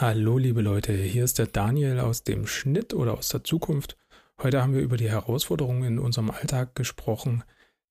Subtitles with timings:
[0.00, 3.96] Hallo liebe Leute, hier ist der Daniel aus dem Schnitt oder aus der Zukunft.
[4.42, 7.44] Heute haben wir über die Herausforderungen in unserem Alltag gesprochen,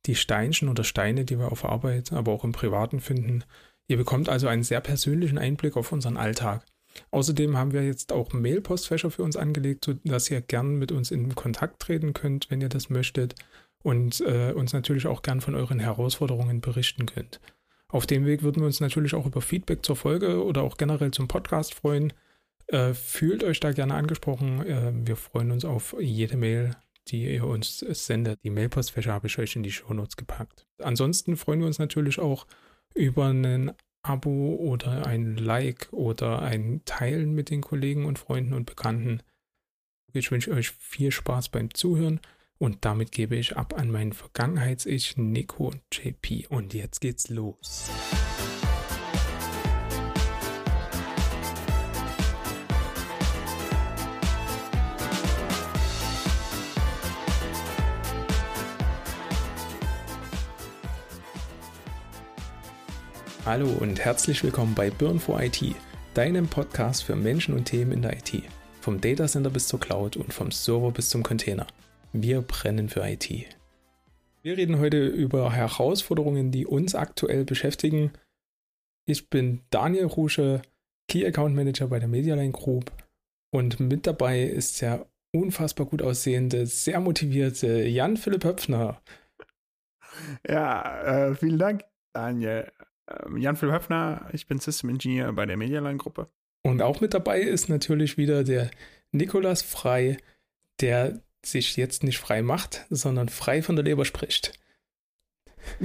[0.06, 3.46] die Steinchen oder Steine, die wir auf Arbeit, aber auch im Privaten finden.
[3.88, 6.66] Ihr bekommt also einen sehr persönlichen Einblick auf unseren Alltag.
[7.12, 11.34] Außerdem haben wir jetzt auch Mail-Postfächer für uns angelegt, sodass ihr gern mit uns in
[11.36, 13.36] Kontakt treten könnt, wenn ihr das möchtet
[13.82, 17.40] und äh, uns natürlich auch gern von euren Herausforderungen berichten könnt.
[17.94, 21.12] Auf dem Weg würden wir uns natürlich auch über Feedback zur Folge oder auch generell
[21.12, 22.12] zum Podcast freuen.
[22.66, 24.66] Äh, fühlt euch da gerne angesprochen.
[24.66, 26.76] Äh, wir freuen uns auf jede Mail,
[27.10, 28.40] die ihr uns sendet.
[28.44, 30.66] Die Mailpostfächer habe ich euch in die Shownotes gepackt.
[30.80, 32.48] Ansonsten freuen wir uns natürlich auch
[32.96, 38.66] über ein Abo oder ein Like oder ein Teilen mit den Kollegen und Freunden und
[38.66, 39.22] Bekannten.
[40.14, 42.22] Ich wünsche euch viel Spaß beim Zuhören.
[42.64, 46.48] Und damit gebe ich ab an mein Vergangenheits-Ich, Nico und JP.
[46.48, 47.90] Und jetzt geht's los.
[63.46, 65.62] Hallo und herzlich willkommen bei Burn for IT,
[66.14, 68.42] deinem Podcast für Menschen und Themen in der IT.
[68.80, 71.68] Vom Datacenter bis zur Cloud und vom Server bis zum Container.
[72.16, 73.28] Wir brennen für IT.
[74.44, 78.14] Wir reden heute über Herausforderungen, die uns aktuell beschäftigen.
[79.06, 80.62] Ich bin Daniel Rusche,
[81.08, 82.92] Key Account Manager bei der Medialine Group
[83.52, 89.02] und mit dabei ist der unfassbar gut aussehende, sehr motivierte Jan-Philipp Höpfner.
[90.48, 91.84] Ja, äh, vielen Dank,
[92.14, 92.72] Daniel.
[93.10, 96.30] Ähm, Jan-Philipp Höpfner, ich bin System Engineer bei der Medialine Gruppe.
[96.62, 98.70] Und auch mit dabei ist natürlich wieder der
[99.12, 100.18] Nikolas Frei,
[100.80, 104.54] der sich jetzt nicht frei macht, sondern frei von der Leber spricht.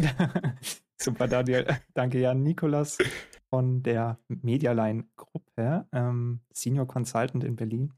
[1.00, 1.66] Super, Daniel.
[1.94, 2.42] Danke, Jan.
[2.42, 2.98] Nikolas
[3.50, 7.92] von der Medialine-Gruppe, ähm, Senior Consultant in Berlin.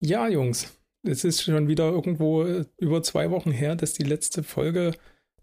[0.00, 2.44] Ja, Jungs, es ist schon wieder irgendwo
[2.78, 4.92] über zwei Wochen her, dass die letzte Folge,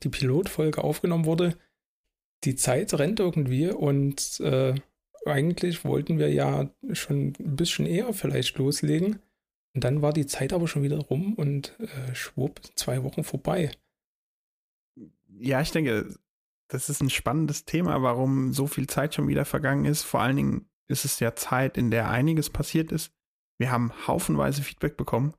[0.03, 1.57] die Pilotfolge aufgenommen wurde.
[2.43, 4.75] Die Zeit rennt irgendwie und äh,
[5.25, 9.19] eigentlich wollten wir ja schon ein bisschen eher vielleicht loslegen.
[9.75, 13.71] Und dann war die Zeit aber schon wieder rum und äh, schwupp, zwei Wochen vorbei.
[15.27, 16.15] Ja, ich denke,
[16.67, 20.03] das ist ein spannendes Thema, warum so viel Zeit schon wieder vergangen ist.
[20.03, 23.13] Vor allen Dingen ist es ja Zeit, in der einiges passiert ist.
[23.59, 25.33] Wir haben haufenweise Feedback bekommen.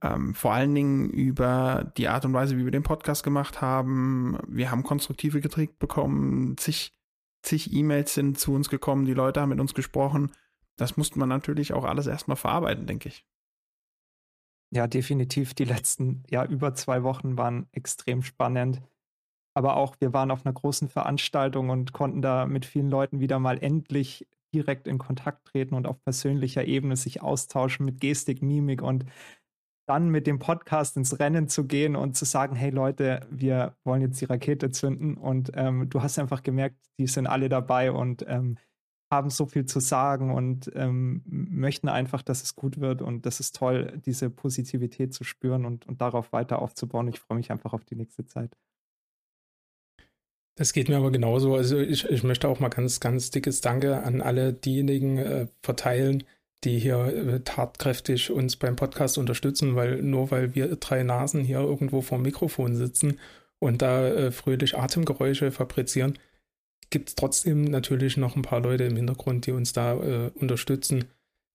[0.00, 4.38] Ähm, vor allen Dingen über die Art und Weise, wie wir den Podcast gemacht haben.
[4.46, 6.56] Wir haben konstruktive Kritik bekommen.
[6.56, 6.92] Zig,
[7.42, 9.06] zig E-Mails sind zu uns gekommen.
[9.06, 10.30] Die Leute haben mit uns gesprochen
[10.78, 13.26] das musste man natürlich auch alles erstmal verarbeiten, denke ich.
[14.70, 15.54] Ja, definitiv.
[15.54, 18.82] Die letzten, ja, über zwei Wochen waren extrem spannend.
[19.54, 23.38] Aber auch, wir waren auf einer großen Veranstaltung und konnten da mit vielen Leuten wieder
[23.38, 28.82] mal endlich direkt in Kontakt treten und auf persönlicher Ebene sich austauschen mit Gestik, Mimik
[28.82, 29.04] und
[29.88, 34.02] dann mit dem Podcast ins Rennen zu gehen und zu sagen, hey Leute, wir wollen
[34.02, 38.24] jetzt die Rakete zünden und ähm, du hast einfach gemerkt, die sind alle dabei und
[38.28, 38.58] ähm,
[39.10, 43.00] haben so viel zu sagen und ähm, möchten einfach, dass es gut wird.
[43.00, 47.08] Und das ist toll, diese Positivität zu spüren und, und darauf weiter aufzubauen.
[47.08, 48.56] Ich freue mich einfach auf die nächste Zeit.
[50.56, 51.54] Das geht mir aber genauso.
[51.54, 56.24] Also ich, ich möchte auch mal ganz, ganz dickes Danke an alle diejenigen äh, verteilen,
[56.64, 61.60] die hier äh, tatkräftig uns beim Podcast unterstützen, weil nur weil wir drei Nasen hier
[61.60, 63.20] irgendwo vor dem Mikrofon sitzen
[63.60, 66.18] und da äh, fröhlich Atemgeräusche fabrizieren,
[66.90, 71.04] gibt es trotzdem natürlich noch ein paar Leute im Hintergrund, die uns da äh, unterstützen.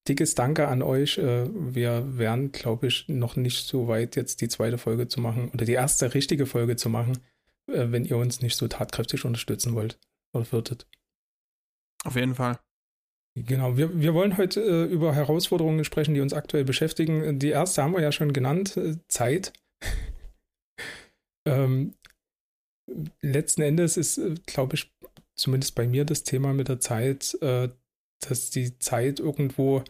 [0.07, 1.17] Dickes Danke an euch.
[1.17, 5.49] Äh, wir wären, glaube ich, noch nicht so weit, jetzt die zweite Folge zu machen
[5.53, 7.19] oder die erste richtige Folge zu machen,
[7.67, 9.99] äh, wenn ihr uns nicht so tatkräftig unterstützen wollt
[10.33, 10.87] oder würdet.
[12.03, 12.59] Auf jeden Fall.
[13.35, 17.39] Genau, wir, wir wollen heute äh, über Herausforderungen sprechen, die uns aktuell beschäftigen.
[17.39, 19.53] Die erste haben wir ja schon genannt, äh, Zeit.
[21.47, 21.95] ähm,
[23.21, 24.92] letzten Endes ist, äh, glaube ich,
[25.35, 27.69] zumindest bei mir das Thema mit der Zeit, äh,
[28.19, 29.83] dass die Zeit irgendwo,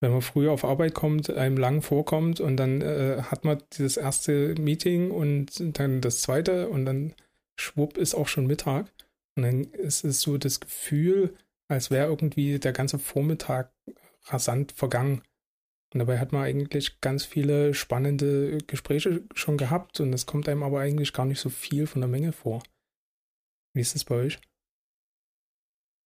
[0.00, 3.96] wenn man früher auf Arbeit kommt, einem lang vorkommt und dann äh, hat man dieses
[3.96, 7.14] erste Meeting und dann das zweite und dann
[7.58, 8.92] schwupp ist auch schon Mittag.
[9.36, 11.34] Und dann ist es so das Gefühl,
[11.68, 13.72] als wäre irgendwie der ganze Vormittag
[14.24, 15.22] rasant vergangen.
[15.92, 20.62] Und dabei hat man eigentlich ganz viele spannende Gespräche schon gehabt und es kommt einem
[20.62, 22.62] aber eigentlich gar nicht so viel von der Menge vor.
[23.74, 24.38] Wie ist es bei euch?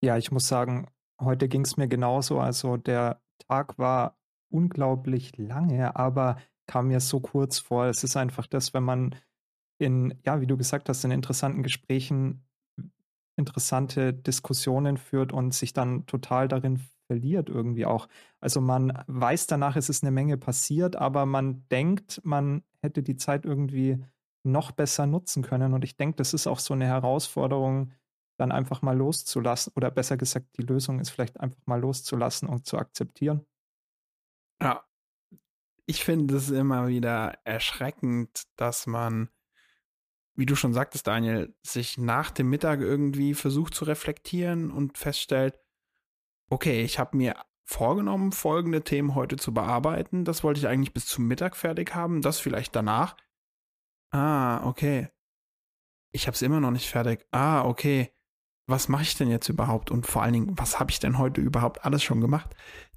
[0.04, 0.86] Ja, ich muss sagen,
[1.20, 2.40] heute ging es mir genauso.
[2.40, 4.18] Also der Tag war
[4.50, 7.86] unglaublich lange, aber kam mir so kurz vor.
[7.86, 9.14] Es ist einfach das, wenn man
[9.78, 12.44] in, ja, wie du gesagt hast, in interessanten Gesprächen
[13.36, 18.08] interessante Diskussionen führt und sich dann total darin verliert irgendwie auch.
[18.40, 23.16] Also man weiß danach, es ist eine Menge passiert, aber man denkt, man hätte die
[23.16, 24.04] Zeit irgendwie
[24.44, 25.72] noch besser nutzen können.
[25.74, 27.92] Und ich denke, das ist auch so eine Herausforderung,
[28.42, 29.72] dann einfach mal loszulassen.
[29.76, 33.46] Oder besser gesagt, die Lösung ist vielleicht einfach mal loszulassen und zu akzeptieren.
[34.60, 34.84] Ja,
[35.86, 39.28] ich finde es immer wieder erschreckend, dass man,
[40.34, 45.58] wie du schon sagtest, Daniel, sich nach dem Mittag irgendwie versucht zu reflektieren und feststellt,
[46.50, 50.24] okay, ich habe mir vorgenommen, folgende Themen heute zu bearbeiten.
[50.24, 53.16] Das wollte ich eigentlich bis zum Mittag fertig haben, das vielleicht danach.
[54.10, 55.08] Ah, okay.
[56.12, 57.26] Ich habe es immer noch nicht fertig.
[57.30, 58.12] Ah, okay.
[58.66, 59.90] Was mache ich denn jetzt überhaupt?
[59.90, 62.54] Und vor allen Dingen, was habe ich denn heute überhaupt alles schon gemacht?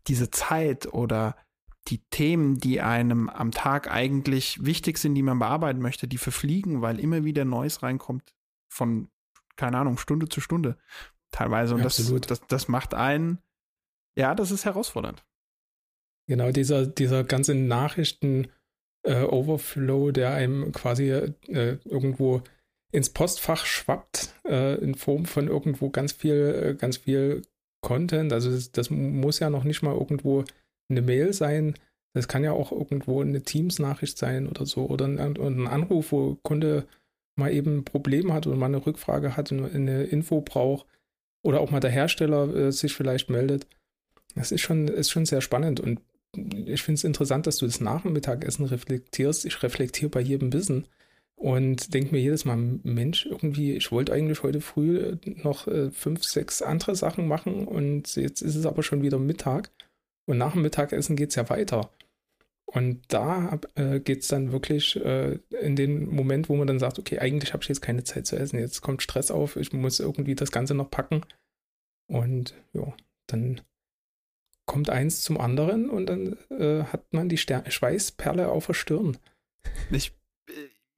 [0.07, 1.35] Diese Zeit oder
[1.87, 6.81] die Themen, die einem am Tag eigentlich wichtig sind, die man bearbeiten möchte, die verfliegen,
[6.81, 8.33] weil immer wieder Neues reinkommt
[8.67, 9.09] von,
[9.55, 10.77] keine Ahnung, Stunde zu Stunde
[11.31, 11.75] teilweise.
[11.75, 11.97] Und das,
[12.27, 13.39] das, das macht einen,
[14.17, 15.23] ja, das ist herausfordernd.
[16.27, 22.41] Genau, dieser, dieser ganze Nachrichten-Overflow, äh, der einem quasi äh, irgendwo
[22.95, 27.41] ins Postfach schwappt, äh, in Form von irgendwo ganz viel, äh, ganz viel
[27.81, 28.31] Content.
[28.31, 30.45] Also das, das muss ja noch nicht mal irgendwo
[30.89, 31.75] eine Mail sein.
[32.13, 34.85] Das kann ja auch irgendwo eine Teams-Nachricht sein oder so.
[34.85, 36.87] Oder ein, ein Anruf, wo Kunde
[37.35, 40.85] mal eben ein Problem hat oder mal eine Rückfrage hat und eine Info braucht.
[41.43, 43.67] Oder auch mal der Hersteller äh, sich vielleicht meldet.
[44.35, 45.99] Das ist schon, ist schon sehr spannend und
[46.65, 49.45] ich finde es interessant, dass du das nach dem Mittagessen reflektierst.
[49.45, 50.85] Ich reflektiere bei jedem Wissen
[51.35, 56.23] und denke mir jedes Mal, Mensch, irgendwie, ich wollte eigentlich heute früh noch äh, fünf,
[56.23, 59.71] sechs andere Sachen machen und jetzt ist es aber schon wieder Mittag.
[60.27, 61.91] Und nach dem Mittagessen geht es ja weiter.
[62.65, 66.97] Und da äh, geht es dann wirklich äh, in den Moment, wo man dann sagt,
[66.97, 68.59] okay, eigentlich habe ich jetzt keine Zeit zu essen.
[68.59, 71.21] Jetzt kommt Stress auf, ich muss irgendwie das Ganze noch packen.
[72.07, 72.91] Und ja,
[73.27, 73.61] dann
[74.65, 79.17] kommt eins zum anderen und dann äh, hat man die Ster Schweißperle auf der Stirn.
[79.91, 80.11] Ich, äh,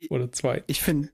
[0.10, 0.64] oder zwei.
[0.68, 1.10] Ich finde,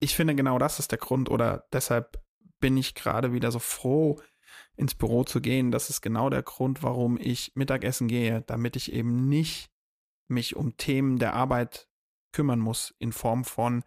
[0.00, 2.22] ich finde genau das ist der Grund oder deshalb
[2.60, 4.20] bin ich gerade wieder so froh,
[4.76, 5.70] ins Büro zu gehen.
[5.70, 9.70] Das ist genau der Grund, warum ich Mittagessen gehe, damit ich eben nicht
[10.28, 11.88] mich um Themen der Arbeit
[12.32, 13.84] kümmern muss, in Form von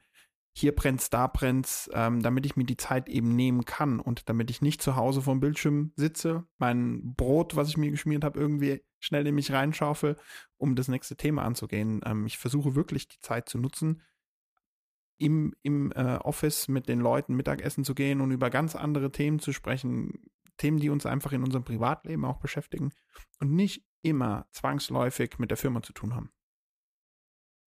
[0.59, 4.49] hier brennt's, da brennt's, ähm, damit ich mir die Zeit eben nehmen kann und damit
[4.49, 8.83] ich nicht zu Hause vorm Bildschirm sitze, mein Brot, was ich mir geschmiert habe, irgendwie
[8.99, 10.17] schnell in mich reinschaufel,
[10.57, 12.01] um das nächste Thema anzugehen.
[12.03, 14.01] Ähm, ich versuche wirklich die Zeit zu nutzen,
[15.19, 19.39] im, im äh, Office mit den Leuten Mittagessen zu gehen und über ganz andere Themen
[19.39, 20.25] zu sprechen,
[20.57, 22.91] Themen, die uns einfach in unserem Privatleben auch beschäftigen
[23.39, 26.31] und nicht immer zwangsläufig mit der Firma zu tun haben.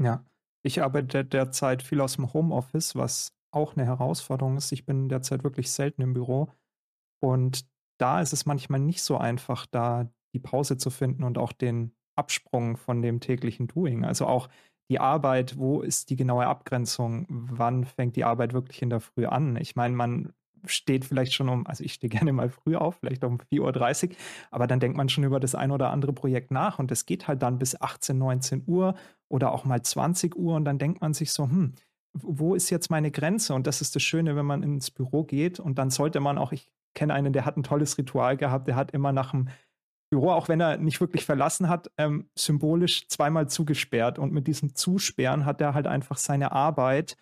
[0.00, 0.24] Ja,
[0.62, 4.72] ich arbeite derzeit viel aus dem Homeoffice, was auch eine Herausforderung ist.
[4.72, 6.50] Ich bin derzeit wirklich selten im Büro
[7.22, 7.66] und
[7.98, 11.94] da ist es manchmal nicht so einfach, da die Pause zu finden und auch den
[12.16, 14.04] Absprung von dem täglichen Doing.
[14.04, 14.48] Also auch
[14.92, 17.26] die Arbeit, wo ist die genaue Abgrenzung?
[17.30, 19.56] Wann fängt die Arbeit wirklich in der Früh an?
[19.56, 20.34] Ich meine, man
[20.66, 24.16] steht vielleicht schon um, also ich stehe gerne mal früh auf, vielleicht um 4.30 Uhr,
[24.50, 27.26] aber dann denkt man schon über das ein oder andere Projekt nach und es geht
[27.26, 28.94] halt dann bis 18, 19 Uhr
[29.30, 31.72] oder auch mal 20 Uhr und dann denkt man sich so, hm,
[32.12, 33.54] wo ist jetzt meine Grenze?
[33.54, 36.52] Und das ist das Schöne, wenn man ins Büro geht und dann sollte man auch,
[36.52, 39.48] ich kenne einen, der hat ein tolles Ritual gehabt, der hat immer nach dem
[40.12, 44.18] Büro, auch wenn er nicht wirklich verlassen hat, ähm, symbolisch zweimal zugesperrt.
[44.18, 47.16] Und mit diesem Zusperren hat er halt einfach seine Arbeit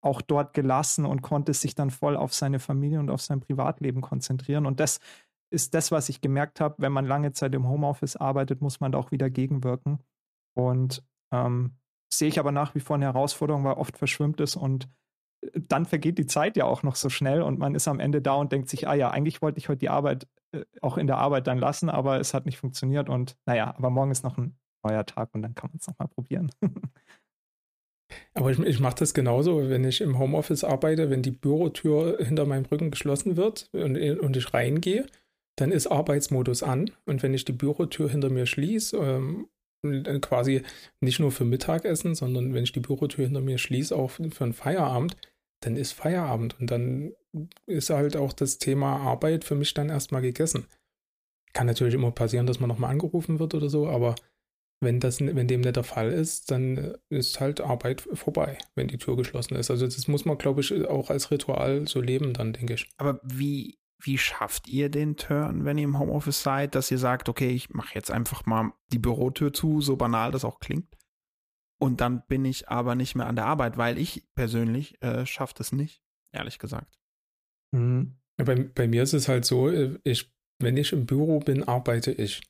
[0.00, 4.00] auch dort gelassen und konnte sich dann voll auf seine Familie und auf sein Privatleben
[4.00, 4.66] konzentrieren.
[4.66, 4.98] Und das
[5.50, 8.90] ist das, was ich gemerkt habe, wenn man lange Zeit im Homeoffice arbeitet, muss man
[8.90, 10.00] da auch wieder gegenwirken.
[10.54, 11.76] Und ähm,
[12.12, 14.88] sehe ich aber nach wie vor eine Herausforderung, weil oft verschwimmt es und
[15.42, 18.20] äh, dann vergeht die Zeit ja auch noch so schnell und man ist am Ende
[18.20, 20.26] da und denkt sich, ah ja, eigentlich wollte ich heute die Arbeit
[20.80, 24.10] auch in der Arbeit dann lassen, aber es hat nicht funktioniert und naja, aber morgen
[24.10, 26.50] ist noch ein neuer Tag und dann kann man es nochmal probieren.
[28.34, 32.44] Aber ich, ich mache das genauso, wenn ich im Homeoffice arbeite, wenn die Bürotür hinter
[32.44, 35.06] meinem Rücken geschlossen wird und, und ich reingehe,
[35.56, 36.90] dann ist Arbeitsmodus an.
[37.06, 39.48] Und wenn ich die Bürotür hinter mir schließe, ähm,
[40.20, 40.62] quasi
[41.00, 44.52] nicht nur für Mittagessen, sondern wenn ich die Bürotür hinter mir schließe, auch für einen
[44.52, 45.16] Feierabend,
[45.62, 46.58] dann ist Feierabend.
[46.60, 47.12] Und dann
[47.66, 50.66] ist halt auch das Thema Arbeit für mich dann erstmal gegessen.
[51.54, 54.14] Kann natürlich immer passieren, dass man nochmal angerufen wird oder so, aber
[54.80, 58.98] wenn, das, wenn dem nicht der Fall ist, dann ist halt Arbeit vorbei, wenn die
[58.98, 59.70] Tür geschlossen ist.
[59.70, 62.90] Also das muss man, glaube ich, auch als Ritual so leben, dann denke ich.
[62.96, 67.28] Aber wie, wie schafft ihr den Turn, wenn ihr im Homeoffice seid, dass ihr sagt,
[67.28, 70.88] okay, ich mache jetzt einfach mal die Bürotür zu, so banal das auch klingt.
[71.82, 75.54] Und dann bin ich aber nicht mehr an der Arbeit, weil ich persönlich äh, schaffe
[75.58, 77.00] das nicht, ehrlich gesagt.
[77.72, 78.18] Mhm.
[78.36, 82.12] Bei, bei mir ist es halt so, äh, ich, wenn ich im Büro bin, arbeite
[82.12, 82.40] ich.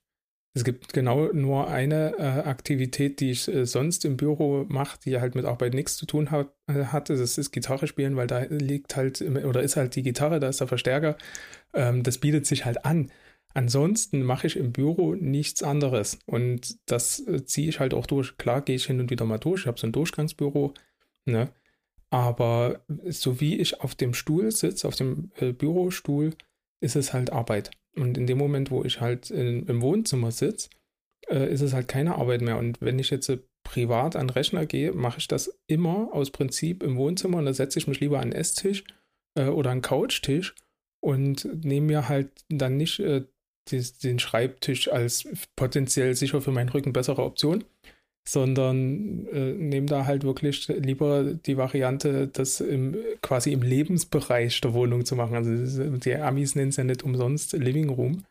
[0.55, 5.19] Es gibt genau nur eine äh, Aktivität, die ich äh, sonst im Büro mache, die
[5.19, 7.17] halt mit Arbeit nichts zu tun hat, äh, hatte.
[7.17, 10.61] Das ist Gitarre spielen, weil da liegt halt, oder ist halt die Gitarre, da ist
[10.61, 11.17] der Verstärker.
[11.73, 13.11] Ähm, das bietet sich halt an.
[13.55, 16.19] Ansonsten mache ich im Büro nichts anderes.
[16.27, 18.37] Und das äh, ziehe ich halt auch durch.
[18.39, 19.63] Klar gehe ich hin und wieder mal durch.
[19.63, 20.75] Ich habe so ein Durchgangsbüro.
[21.27, 21.53] Ne?
[22.11, 26.35] Aber so wie ich auf dem Stuhl sitze, auf dem äh, Bürostuhl,
[26.81, 27.71] ist es halt Arbeit.
[27.95, 30.71] Und in dem Moment, wo ich halt in, im Wohnzimmer sitze,
[31.29, 32.59] äh, ist es halt keine Arbeit mehr.
[32.59, 36.31] Und wenn ich jetzt äh, privat an den Rechner gehe, mache ich das immer aus
[36.31, 38.85] Prinzip im Wohnzimmer und da setze ich mich lieber an den Esstisch
[39.35, 40.55] äh, oder an den Couchtisch
[41.01, 43.25] und nehme mir halt dann nicht äh,
[43.71, 47.65] den Schreibtisch als potenziell sicher für meinen Rücken bessere Option,
[48.27, 54.75] sondern äh, nehme da halt wirklich lieber die Variante, das im, quasi im Lebensbereich der
[54.75, 55.35] Wohnung zu machen.
[55.35, 58.25] Also die Amis nennen es ja nicht umsonst Living Room.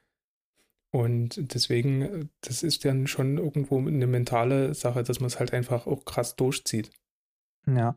[0.94, 5.88] Und deswegen, das ist dann schon irgendwo eine mentale Sache, dass man es halt einfach
[5.88, 6.92] auch krass durchzieht.
[7.66, 7.96] Ja.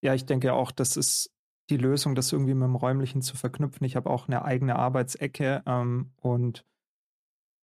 [0.00, 1.34] Ja, ich denke auch, das ist
[1.70, 3.84] die Lösung, das irgendwie mit dem Räumlichen zu verknüpfen.
[3.84, 6.64] Ich habe auch eine eigene Arbeitsecke ähm, und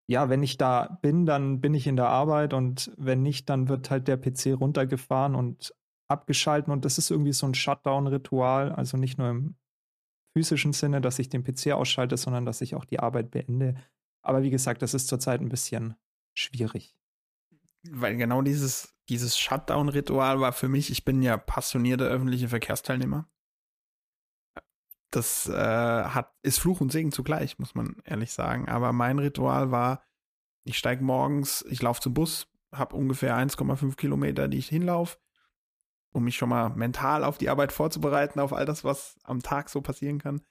[0.08, 3.68] ja, wenn ich da bin, dann bin ich in der Arbeit und wenn nicht, dann
[3.68, 5.74] wird halt der PC runtergefahren und
[6.08, 9.56] abgeschalten und das ist irgendwie so ein Shutdown-Ritual, also nicht nur im
[10.38, 13.76] physischen Sinne, dass ich den PC ausschalte, sondern dass ich auch die Arbeit beende.
[14.22, 15.96] Aber wie gesagt, das ist zurzeit ein bisschen
[16.36, 16.96] schwierig.
[17.90, 23.28] Weil genau dieses, dieses Shutdown-Ritual war für mich, ich bin ja passionierter öffentlicher Verkehrsteilnehmer
[25.15, 28.67] das äh, hat, ist Fluch und Segen zugleich, muss man ehrlich sagen.
[28.67, 30.03] Aber mein Ritual war,
[30.63, 35.17] ich steige morgens, ich laufe zum Bus, habe ungefähr 1,5 Kilometer, die ich hinlaufe,
[36.12, 39.69] um mich schon mal mental auf die Arbeit vorzubereiten, auf all das, was am Tag
[39.69, 40.41] so passieren kann.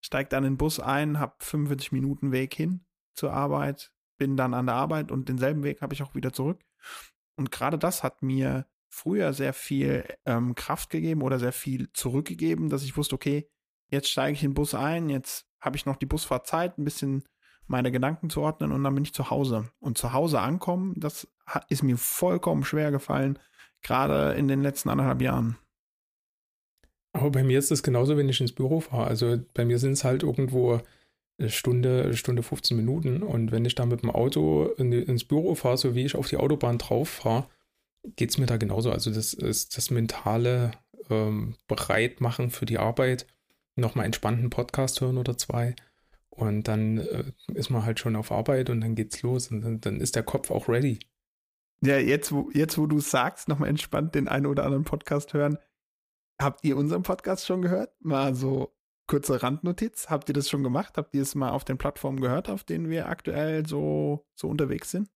[0.00, 2.84] Steige dann in den Bus ein, habe 45 Minuten Weg hin
[3.14, 6.60] zur Arbeit, bin dann an der Arbeit und denselben Weg habe ich auch wieder zurück.
[7.36, 12.68] Und gerade das hat mir früher sehr viel ähm, Kraft gegeben oder sehr viel zurückgegeben,
[12.68, 13.48] dass ich wusste, okay,
[13.88, 16.84] jetzt steige ich in den Bus ein, jetzt habe ich noch die Busfahrt Zeit, ein
[16.84, 17.24] bisschen
[17.66, 19.70] meine Gedanken zu ordnen und dann bin ich zu Hause.
[19.80, 21.28] Und zu Hause ankommen, das
[21.68, 23.38] ist mir vollkommen schwer gefallen,
[23.82, 25.58] gerade in den letzten anderthalb Jahren.
[27.12, 29.06] Aber bei mir ist es genauso, wenn ich ins Büro fahre.
[29.06, 30.80] Also bei mir sind es halt irgendwo
[31.38, 33.22] eine Stunde, Stunde 15 Minuten.
[33.22, 36.28] Und wenn ich da mit dem Auto in ins Büro fahre, so wie ich auf
[36.28, 37.48] die Autobahn drauf fahre,
[38.16, 38.90] geht es mir da genauso.
[38.90, 40.72] Also das ist das mentale
[41.10, 43.26] ähm, Bereitmachen für die Arbeit
[43.80, 45.74] nochmal entspannten Podcast hören oder zwei.
[46.30, 49.80] Und dann äh, ist man halt schon auf Arbeit und dann geht's los und dann,
[49.80, 50.98] dann ist der Kopf auch ready.
[51.80, 55.58] Ja, jetzt, wo, jetzt, wo du sagst, nochmal entspannt den einen oder anderen Podcast hören.
[56.40, 57.92] Habt ihr unseren Podcast schon gehört?
[58.00, 58.72] Mal so
[59.06, 60.06] kurze Randnotiz.
[60.08, 60.96] Habt ihr das schon gemacht?
[60.96, 64.90] Habt ihr es mal auf den Plattformen gehört, auf denen wir aktuell so, so unterwegs
[64.90, 65.08] sind?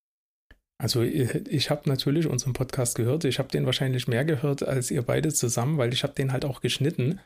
[0.79, 3.25] Also ich, ich habe natürlich unseren Podcast gehört.
[3.25, 6.45] Ich habe den wahrscheinlich mehr gehört als ihr beide zusammen, weil ich habe den halt
[6.45, 7.21] auch geschnitten.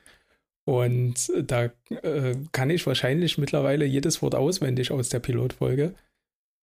[0.67, 5.95] Und da äh, kann ich wahrscheinlich mittlerweile jedes Wort auswendig aus der Pilotfolge.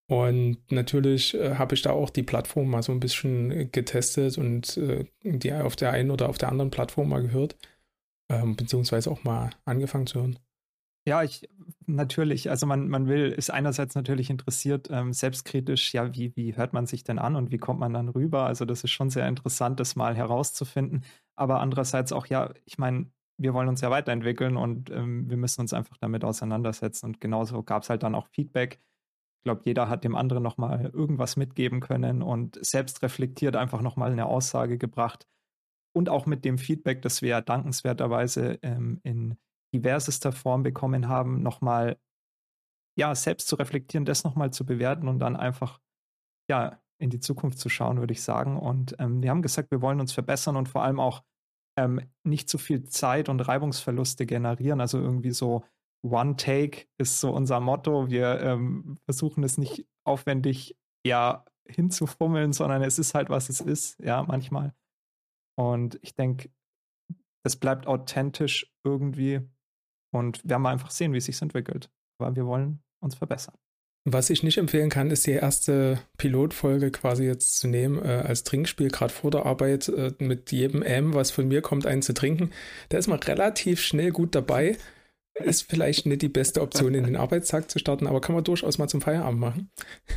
[0.09, 4.77] Und natürlich äh, habe ich da auch die Plattform mal so ein bisschen getestet und
[4.77, 7.55] äh, die auf der einen oder auf der anderen Plattform mal gehört,
[8.29, 10.39] ähm, beziehungsweise auch mal angefangen zu hören.
[11.05, 11.49] Ja, ich
[11.85, 16.73] natürlich, also man, man will, ist einerseits natürlich interessiert, ähm, selbstkritisch, ja, wie, wie hört
[16.73, 18.45] man sich denn an und wie kommt man dann rüber?
[18.45, 21.03] Also das ist schon sehr interessant, das mal herauszufinden.
[21.35, 25.61] Aber andererseits auch, ja, ich meine, wir wollen uns ja weiterentwickeln und ähm, wir müssen
[25.61, 27.07] uns einfach damit auseinandersetzen.
[27.07, 28.79] Und genauso gab es halt dann auch Feedback.
[29.39, 34.11] Ich glaube, jeder hat dem anderen nochmal irgendwas mitgeben können und selbst reflektiert einfach nochmal
[34.11, 35.27] eine Aussage gebracht.
[35.95, 39.37] Und auch mit dem Feedback, das wir dankenswerterweise ähm, in
[39.73, 41.97] diversester Form bekommen haben, nochmal
[42.95, 45.79] ja, selbst zu reflektieren, das nochmal zu bewerten und dann einfach
[46.49, 48.57] ja in die Zukunft zu schauen, würde ich sagen.
[48.57, 51.23] Und ähm, wir haben gesagt, wir wollen uns verbessern und vor allem auch
[51.77, 54.81] ähm, nicht zu viel Zeit und Reibungsverluste generieren.
[54.81, 55.63] Also irgendwie so
[56.03, 58.09] One Take ist so unser Motto.
[58.09, 63.99] Wir ähm, versuchen es nicht aufwendig ja hinzufummeln, sondern es ist halt, was es ist,
[63.99, 64.73] ja, manchmal.
[65.57, 66.49] Und ich denke,
[67.45, 69.41] es bleibt authentisch irgendwie
[70.13, 71.91] und werden wir einfach sehen, wie es sich entwickelt.
[72.19, 73.57] Weil wir wollen uns verbessern.
[74.05, 78.43] Was ich nicht empfehlen kann, ist die erste Pilotfolge quasi jetzt zu nehmen äh, als
[78.43, 82.13] Trinkspiel, gerade vor der Arbeit, äh, mit jedem M, was von mir kommt, einen zu
[82.13, 82.51] trinken.
[82.89, 84.77] Da ist man relativ schnell gut dabei.
[85.35, 88.77] Ist vielleicht nicht die beste Option, in den Arbeitstag zu starten, aber kann man durchaus
[88.77, 89.71] mal zum Feierabend machen.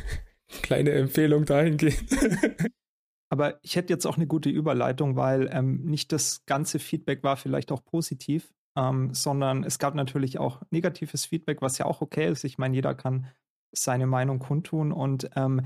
[0.61, 2.09] Kleine Empfehlung dahingehend.
[3.29, 7.37] aber ich hätte jetzt auch eine gute Überleitung, weil ähm, nicht das ganze Feedback war
[7.37, 8.53] vielleicht auch positiv.
[8.77, 12.43] ähm, sondern es gab natürlich auch negatives Feedback, was ja auch okay ist.
[12.43, 13.27] Ich meine, jeder kann
[13.79, 15.65] seine Meinung kundtun und ähm,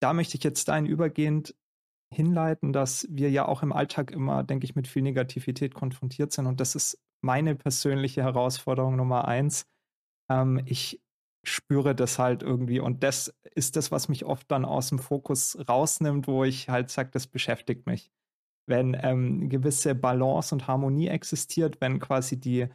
[0.00, 1.54] da möchte ich jetzt dahin übergehend
[2.12, 6.46] hinleiten, dass wir ja auch im Alltag immer, denke ich, mit viel Negativität konfrontiert sind
[6.46, 9.66] und das ist meine persönliche Herausforderung Nummer eins.
[10.30, 11.00] Ähm, ich
[11.44, 15.56] spüre das halt irgendwie und das ist das, was mich oft dann aus dem Fokus
[15.68, 18.12] rausnimmt, wo ich halt sage, das beschäftigt mich.
[18.68, 22.66] Wenn ähm, gewisse Balance und Harmonie existiert, wenn quasi die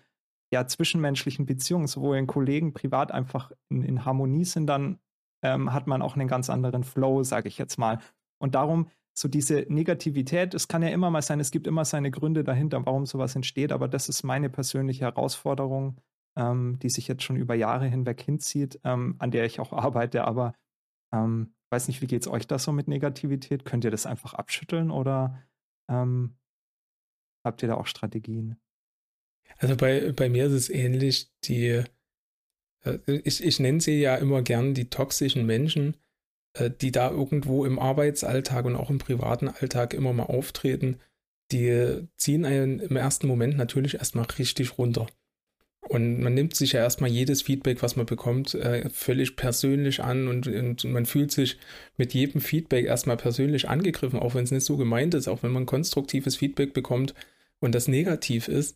[0.51, 4.99] ja, zwischenmenschlichen Beziehungen, sowohl in Kollegen, privat einfach in, in Harmonie sind, dann
[5.43, 7.99] ähm, hat man auch einen ganz anderen Flow, sage ich jetzt mal.
[8.39, 12.11] Und darum so diese Negativität, es kann ja immer mal sein, es gibt immer seine
[12.11, 15.99] Gründe dahinter, warum sowas entsteht, aber das ist meine persönliche Herausforderung,
[16.37, 20.25] ähm, die sich jetzt schon über Jahre hinweg hinzieht, ähm, an der ich auch arbeite,
[20.25, 20.53] aber
[21.13, 23.65] ähm, weiß nicht, wie geht es euch da so mit Negativität?
[23.65, 25.41] Könnt ihr das einfach abschütteln oder
[25.89, 26.37] ähm,
[27.45, 28.57] habt ihr da auch Strategien?
[29.57, 31.83] Also bei, bei mir ist es ähnlich, die,
[32.83, 35.97] äh, ich, ich nenne sie ja immer gern die toxischen Menschen,
[36.53, 40.99] äh, die da irgendwo im Arbeitsalltag und auch im privaten Alltag immer mal auftreten,
[41.51, 45.07] die ziehen einen im ersten Moment natürlich erstmal richtig runter.
[45.89, 50.27] Und man nimmt sich ja erstmal jedes Feedback, was man bekommt, äh, völlig persönlich an
[50.27, 51.57] und, und, man fühlt sich
[51.97, 55.51] mit jedem Feedback erstmal persönlich angegriffen, auch wenn es nicht so gemeint ist, auch wenn
[55.51, 57.13] man konstruktives Feedback bekommt
[57.59, 58.75] und das negativ ist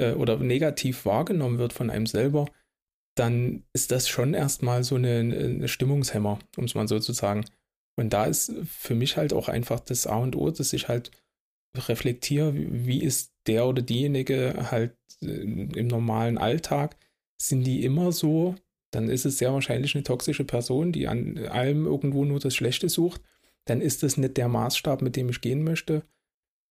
[0.00, 2.46] äh, oder negativ wahrgenommen wird von einem selber,
[3.14, 7.44] dann ist das schon erstmal so eine, eine Stimmungshemmer, um es mal so zu sagen.
[7.96, 11.10] Und da ist für mich halt auch einfach das A und O, dass ich halt
[11.76, 16.96] reflektiere, wie ist der oder diejenige halt äh, im normalen Alltag.
[17.40, 18.54] Sind die immer so,
[18.90, 22.88] dann ist es sehr wahrscheinlich eine toxische Person, die an allem irgendwo nur das Schlechte
[22.88, 23.22] sucht.
[23.66, 26.04] Dann ist das nicht der Maßstab, mit dem ich gehen möchte.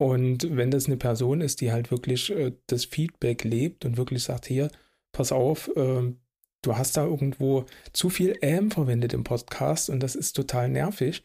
[0.01, 4.23] Und wenn das eine Person ist, die halt wirklich äh, das Feedback lebt und wirklich
[4.23, 4.69] sagt, hier,
[5.11, 6.13] pass auf, äh,
[6.61, 11.23] du hast da irgendwo zu viel ähm verwendet im Podcast und das ist total nervig,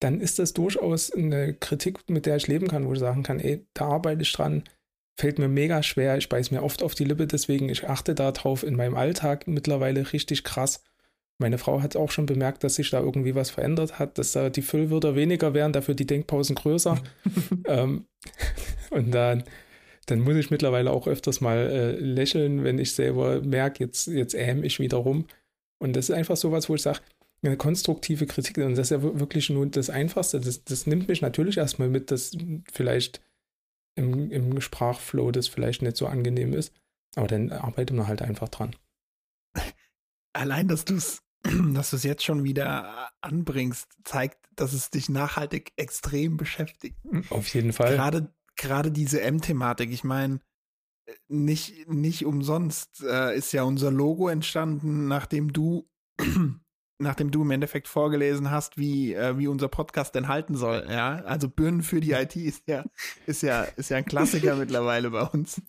[0.00, 3.40] dann ist das durchaus eine Kritik, mit der ich leben kann, wo ich sagen kann,
[3.40, 4.64] ey, da arbeite ich dran,
[5.18, 8.64] fällt mir mega schwer, ich beiß mir oft auf die Lippe, deswegen ich achte darauf
[8.64, 10.82] in meinem Alltag mittlerweile richtig krass.
[11.38, 14.50] Meine Frau hat auch schon bemerkt, dass sich da irgendwie was verändert hat, dass da
[14.50, 16.96] die Füllwörter weniger werden, dafür die Denkpausen größer.
[17.66, 18.06] ähm,
[18.90, 19.44] und dann
[20.06, 24.34] dann muss ich mittlerweile auch öfters mal äh, lächeln, wenn ich selber merke, jetzt, jetzt
[24.34, 25.26] ähm ich wieder rum.
[25.78, 27.00] Und das ist einfach sowas, wo ich sage,
[27.42, 30.40] eine konstruktive Kritik, und das ist ja wirklich nur das Einfachste.
[30.40, 32.36] Das, das nimmt mich natürlich erstmal mit, dass
[32.72, 33.20] vielleicht
[33.96, 36.72] im, im Sprachflow das vielleicht nicht so angenehm ist.
[37.16, 38.74] Aber dann arbeite man halt einfach dran.
[40.32, 41.22] Allein, dass du es
[41.72, 46.96] dass du es jetzt schon wieder anbringst, zeigt, dass es dich nachhaltig extrem beschäftigt.
[47.30, 47.94] Auf jeden Fall.
[47.94, 50.40] Gerade gerade diese M-Thematik, ich meine,
[51.28, 55.88] nicht, nicht umsonst äh, ist ja unser Logo entstanden, nachdem du,
[56.98, 60.86] nachdem du im Endeffekt vorgelesen hast, wie, äh, wie unser Podcast denn halten soll.
[60.88, 62.84] Ja, also Birnen für die IT ist ja,
[63.26, 65.60] ist ja, ist ja ein Klassiker mittlerweile bei uns.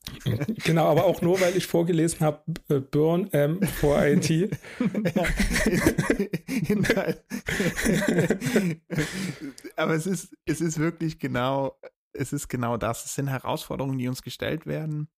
[0.63, 4.29] Genau, aber auch nur, weil ich vorgelesen habe, äh, Burn ähm, for IT.
[4.29, 4.47] ja,
[6.67, 8.81] in, in,
[9.75, 11.75] aber es ist, es ist wirklich genau
[12.17, 13.05] es ist genau das.
[13.05, 15.09] Es sind Herausforderungen, die uns gestellt werden,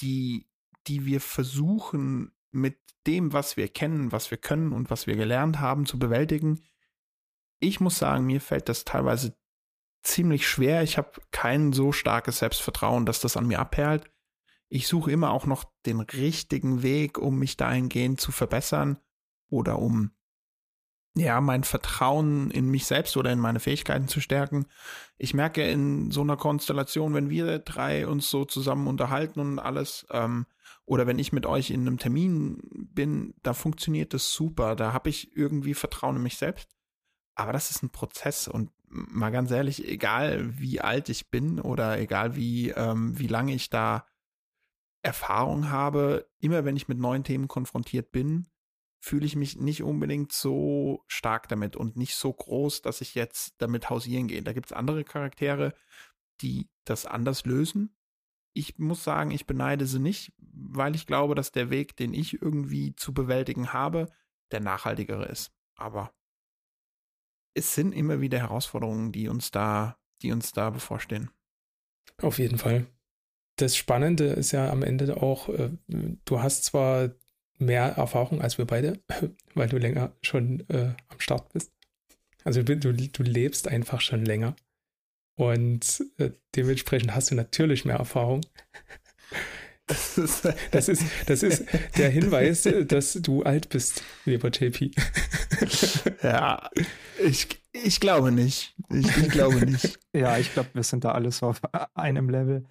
[0.00, 0.48] die,
[0.86, 5.60] die wir versuchen mit dem, was wir kennen, was wir können und was wir gelernt
[5.60, 6.60] haben, zu bewältigen.
[7.58, 9.36] Ich muss sagen, mir fällt das teilweise
[10.02, 10.82] ziemlich schwer.
[10.82, 14.10] Ich habe kein so starkes Selbstvertrauen, dass das an mir abperlt.
[14.68, 18.98] Ich suche immer auch noch den richtigen Weg, um mich dahingehend zu verbessern
[19.48, 20.12] oder um
[21.16, 24.66] ja, mein Vertrauen in mich selbst oder in meine Fähigkeiten zu stärken.
[25.18, 30.06] Ich merke in so einer Konstellation, wenn wir drei uns so zusammen unterhalten und alles,
[30.10, 30.46] ähm,
[30.90, 32.58] oder wenn ich mit euch in einem Termin
[32.92, 34.74] bin, da funktioniert das super.
[34.74, 36.68] Da habe ich irgendwie Vertrauen in mich selbst.
[37.36, 42.00] Aber das ist ein Prozess und mal ganz ehrlich, egal wie alt ich bin oder
[42.00, 44.04] egal wie, ähm, wie lange ich da
[45.00, 48.48] Erfahrung habe, immer wenn ich mit neuen Themen konfrontiert bin,
[48.98, 53.54] fühle ich mich nicht unbedingt so stark damit und nicht so groß, dass ich jetzt
[53.58, 54.42] damit hausieren gehe.
[54.42, 55.72] Da gibt es andere Charaktere,
[56.40, 57.94] die das anders lösen.
[58.52, 62.40] Ich muss sagen, ich beneide sie nicht, weil ich glaube, dass der Weg, den ich
[62.42, 64.10] irgendwie zu bewältigen habe,
[64.50, 65.52] der nachhaltigere ist.
[65.76, 66.12] Aber
[67.54, 71.30] es sind immer wieder Herausforderungen, die uns da, die uns da bevorstehen.
[72.18, 72.86] Auf jeden Fall.
[73.56, 77.10] Das Spannende ist ja am Ende auch, äh, du hast zwar
[77.58, 79.02] mehr Erfahrung als wir beide,
[79.54, 81.72] weil du länger schon äh, am Start bist.
[82.44, 84.56] Also du, du lebst einfach schon länger.
[85.40, 88.42] Und äh, dementsprechend hast du natürlich mehr Erfahrung.
[89.86, 91.64] Das ist, das ist, das ist
[91.96, 94.90] der Hinweis, dass du alt bist, lieber JP.
[96.22, 96.70] Ja,
[97.22, 98.74] ich, ich glaube nicht.
[98.90, 99.98] Ich, ich glaube nicht.
[100.14, 101.60] Ja, ich glaube, wir sind da alles auf
[101.94, 102.64] einem Level.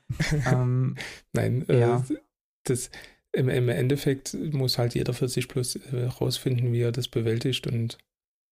[0.51, 0.95] Ähm,
[1.33, 1.97] Nein, äh, ja.
[2.09, 2.17] äh,
[2.63, 2.89] das,
[3.31, 7.67] im, im, Endeffekt muss halt jeder für sich bloß äh, rausfinden, wie er das bewältigt.
[7.67, 7.99] Und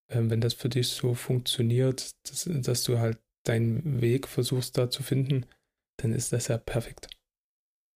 [0.10, 4.90] äh, wenn das für dich so funktioniert, dass, dass du halt deinen Weg versuchst da
[4.90, 5.46] zu finden,
[5.98, 7.10] dann ist das ja perfekt.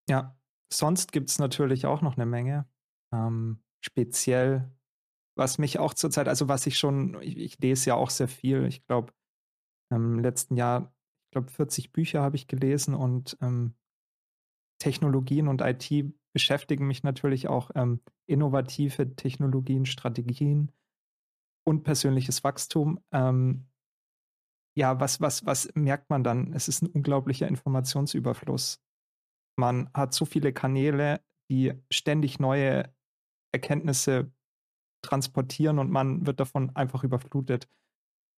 [0.09, 0.37] Ja,
[0.71, 2.67] sonst gibt es natürlich auch noch eine Menge.
[3.13, 4.71] Ähm, speziell,
[5.37, 8.65] was mich auch zurzeit, also was ich schon, ich, ich lese ja auch sehr viel.
[8.65, 9.13] Ich glaube,
[9.91, 10.93] im letzten Jahr,
[11.27, 13.75] ich glaube, 40 Bücher habe ich gelesen und ähm,
[14.79, 15.89] Technologien und IT
[16.33, 20.71] beschäftigen mich natürlich auch ähm, innovative Technologien, Strategien
[21.63, 22.99] und persönliches Wachstum.
[23.11, 23.67] Ähm,
[24.75, 26.53] ja, was, was, was merkt man dann?
[26.53, 28.81] Es ist ein unglaublicher Informationsüberfluss.
[29.57, 32.93] Man hat so viele Kanäle, die ständig neue
[33.51, 34.31] Erkenntnisse
[35.01, 37.67] transportieren und man wird davon einfach überflutet.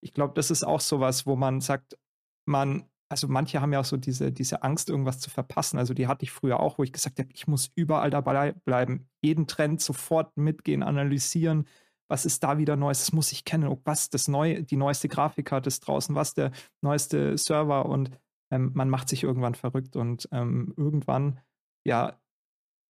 [0.01, 1.97] Ich glaube, das ist auch sowas, wo man sagt,
[2.45, 5.77] man, also manche haben ja auch so diese, diese Angst, irgendwas zu verpassen.
[5.77, 9.07] Also die hatte ich früher auch, wo ich gesagt habe, ich muss überall dabei bleiben,
[9.21, 11.67] jeden Trend sofort mitgehen, analysieren,
[12.07, 15.07] was ist da wieder Neues, das muss ich kennen, oh, was das neue, die neueste
[15.09, 18.11] Grafikkarte ist draußen, was der neueste Server und
[18.51, 21.39] ähm, man macht sich irgendwann verrückt und ähm, irgendwann,
[21.85, 22.19] ja,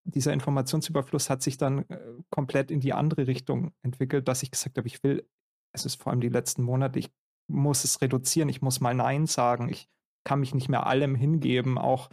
[0.06, 2.00] dieser Informationsüberfluss hat sich dann äh,
[2.30, 5.28] komplett in die andere Richtung entwickelt, dass ich gesagt habe, ich will,
[5.74, 7.12] es ist vor allem die letzten Monate, ich
[7.48, 9.90] muss es reduzieren, ich muss mal Nein sagen, ich
[10.26, 12.10] kann mich nicht mehr allem hingeben, auch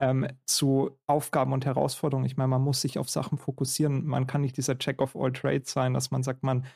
[0.00, 2.26] ähm, zu Aufgaben und Herausforderungen.
[2.26, 4.06] Ich meine, man muss sich auf Sachen fokussieren.
[4.06, 6.66] Man kann nicht dieser Check of all Trades sein, dass man sagt, man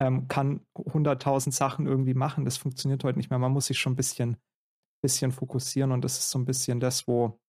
[0.00, 2.44] ähm, kann 100.000 Sachen irgendwie machen.
[2.44, 3.38] Das funktioniert heute nicht mehr.
[3.38, 4.36] Man muss sich schon ein bisschen,
[5.02, 7.40] bisschen fokussieren und das ist so ein bisschen das, wo,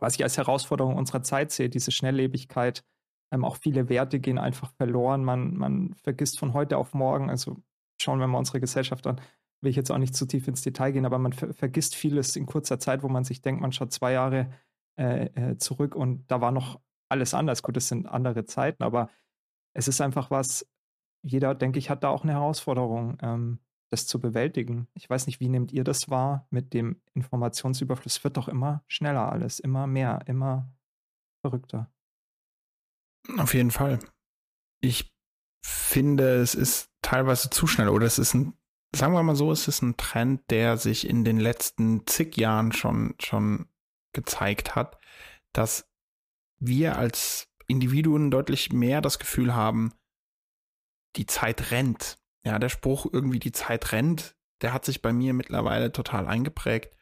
[0.00, 2.84] was ich als Herausforderung unserer Zeit sehe, diese Schnelllebigkeit.
[3.32, 5.24] Ähm, auch viele Werte gehen einfach verloren.
[5.24, 7.56] Man, man vergisst von heute auf morgen, also
[8.00, 9.20] schauen wir mal unsere Gesellschaft an,
[9.60, 12.36] will ich jetzt auch nicht zu tief ins Detail gehen, aber man ver vergisst vieles
[12.36, 14.50] in kurzer Zeit, wo man sich denkt, man schaut zwei Jahre
[14.98, 17.62] äh, äh, zurück und da war noch alles anders.
[17.62, 19.08] Gut, es sind andere Zeiten, aber
[19.74, 20.66] es ist einfach was,
[21.22, 23.58] jeder, denke ich, hat da auch eine Herausforderung, ähm,
[23.90, 24.88] das zu bewältigen.
[24.94, 28.16] Ich weiß nicht, wie nehmt ihr das wahr mit dem Informationsüberfluss?
[28.16, 30.72] Es wird doch immer schneller alles, immer mehr, immer
[31.42, 31.90] verrückter.
[33.38, 33.98] Auf jeden Fall.
[34.80, 35.12] Ich
[35.64, 38.54] finde, es ist teilweise zu schnell oder es ist ein
[38.96, 42.72] sagen wir mal so, es ist ein Trend, der sich in den letzten zig Jahren
[42.72, 43.68] schon, schon
[44.12, 44.98] gezeigt hat,
[45.52, 45.90] dass
[46.58, 49.92] wir als Individuen deutlich mehr das Gefühl haben,
[51.16, 52.18] die Zeit rennt.
[52.44, 56.94] Ja, der Spruch irgendwie die Zeit rennt, der hat sich bei mir mittlerweile total eingeprägt.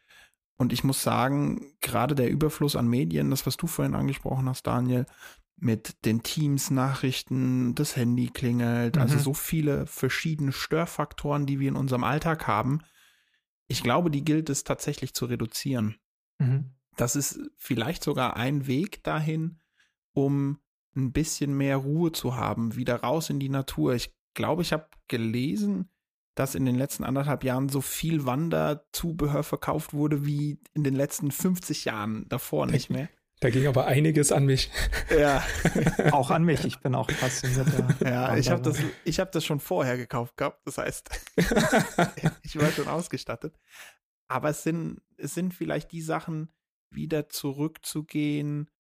[0.57, 4.66] Und ich muss sagen, gerade der Überfluss an Medien, das, was du vorhin angesprochen hast,
[4.66, 5.07] Daniel,
[5.56, 9.18] mit den Teams Nachrichten, das Handy klingelt, also mhm.
[9.18, 12.80] also so viele verschiedene Störfaktoren, die wir in unserem Alltag haben.
[13.66, 15.96] Ich glaube, die gilt es tatsächlich zu reduzieren.
[16.38, 16.74] Mhm.
[16.96, 19.60] Das ist vielleicht sogar ein Weg dahin,
[20.12, 20.58] um
[20.96, 23.94] ein bisschen mehr Ruhe zu haben, wieder raus in die Natur.
[23.94, 25.88] Ich glaube, ich habe gelesen,
[26.34, 31.30] dass in den letzten anderthalb Jahren so viel Wanderzubehör verkauft wurde wie in den letzten
[31.30, 33.08] 50 Jahren davor nicht mehr.
[33.44, 34.70] Da ging aber einiges an mich.
[35.11, 35.44] Ja.
[36.12, 36.64] auch an mich.
[36.64, 37.66] Ich bin auch fasziniert.
[38.00, 38.78] Ja, ich habe das,
[39.18, 40.66] hab das schon vorher gekauft gehabt.
[40.66, 41.11] Das heißt,
[42.42, 43.54] ich war schon ausgestattet.
[44.28, 46.54] Aber es sind, es sind vielleicht die Sachen,
[46.88, 48.70] wieder zurückzugehen,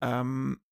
[0.00, 0.62] ähm,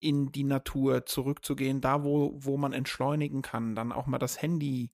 [0.00, 4.90] in die Natur zurückzugehen, da wo, wo man entschleunigen kann, dann auch mal das Handy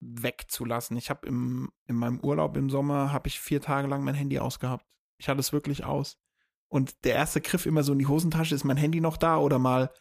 [0.00, 0.96] wegzulassen.
[0.96, 4.40] Ich habe im, in meinem Urlaub im Sommer, habe ich vier Tage lang mein Handy
[4.40, 4.84] ausgehabt.
[5.18, 6.18] Ich hatte es wirklich aus.
[6.68, 9.58] Und der erste Griff immer so in die Hosentasche, ist mein Handy noch da oder
[9.58, 9.92] mal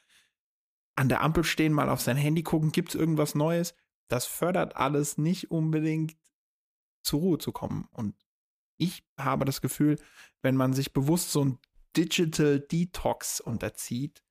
[0.95, 3.75] an der Ampel stehen, mal auf sein Handy gucken, gibt es irgendwas Neues?
[4.07, 6.15] Das fördert alles nicht unbedingt
[7.03, 7.87] zur Ruhe zu kommen.
[7.91, 8.15] Und
[8.77, 9.97] ich habe das Gefühl,
[10.41, 11.59] wenn man sich bewusst so ein
[11.95, 14.23] Digital Detox unterzieht,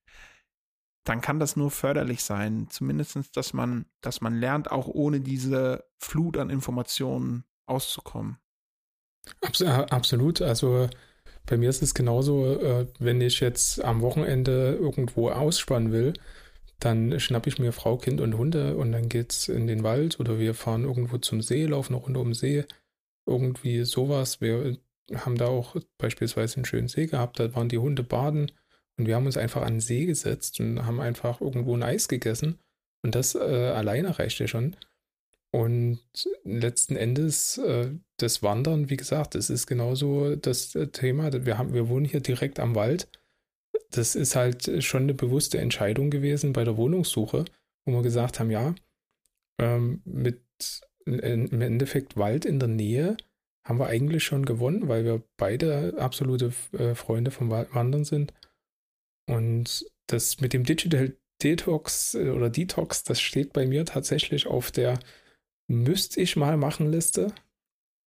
[1.03, 2.67] dann kann das nur förderlich sein.
[2.69, 8.39] Zumindest, dass man, dass man lernt, auch ohne diese Flut an Informationen auszukommen.
[9.41, 10.41] Absolut.
[10.41, 10.89] Also
[11.45, 16.13] bei mir ist es genauso, äh, wenn ich jetzt am Wochenende irgendwo ausspannen will,
[16.79, 20.39] dann schnappe ich mir Frau, Kind und Hunde und dann geht's in den Wald oder
[20.39, 22.65] wir fahren irgendwo zum See, laufen eine Runde um den See.
[23.27, 24.41] Irgendwie sowas.
[24.41, 24.77] Wir
[25.13, 28.51] haben da auch beispielsweise einen schönen See gehabt, da waren die Hunde baden
[28.97, 32.07] und wir haben uns einfach an den See gesetzt und haben einfach irgendwo ein Eis
[32.07, 32.59] gegessen.
[33.03, 34.75] Und das äh, alleine reichte schon.
[35.55, 35.99] Und
[36.43, 41.31] letzten Endes, äh, das Wandern, wie gesagt, das ist genauso das äh, Thema.
[41.45, 43.07] Wir, haben, wir wohnen hier direkt am Wald
[43.91, 47.45] das ist halt schon eine bewusste Entscheidung gewesen bei der Wohnungssuche,
[47.85, 48.75] wo wir gesagt haben, ja,
[49.59, 50.41] ähm, mit
[51.05, 53.15] im Endeffekt Wald in der Nähe
[53.63, 58.33] haben wir eigentlich schon gewonnen, weil wir beide absolute äh, Freunde vom Wandern sind.
[59.27, 64.99] Und das mit dem Digital Detox oder Detox, das steht bei mir tatsächlich auf der
[65.67, 67.33] müsste ich mal machen Liste.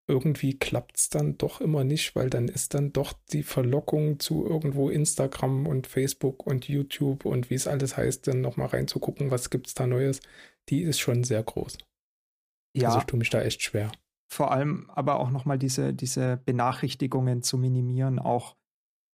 [0.07, 4.47] Irgendwie klappt es dann doch immer nicht, weil dann ist dann doch die Verlockung zu
[4.47, 9.51] irgendwo Instagram und Facebook und YouTube und wie es alles heißt, dann nochmal reinzugucken, was
[9.51, 10.21] gibt es da Neues,
[10.71, 11.77] die ist schon sehr groß.
[12.75, 12.89] Ja.
[12.89, 13.93] Also ich tue mich da echt schwer.
[14.31, 18.57] Vor allem aber auch nochmal diese, diese Benachrichtigungen zu minimieren, auch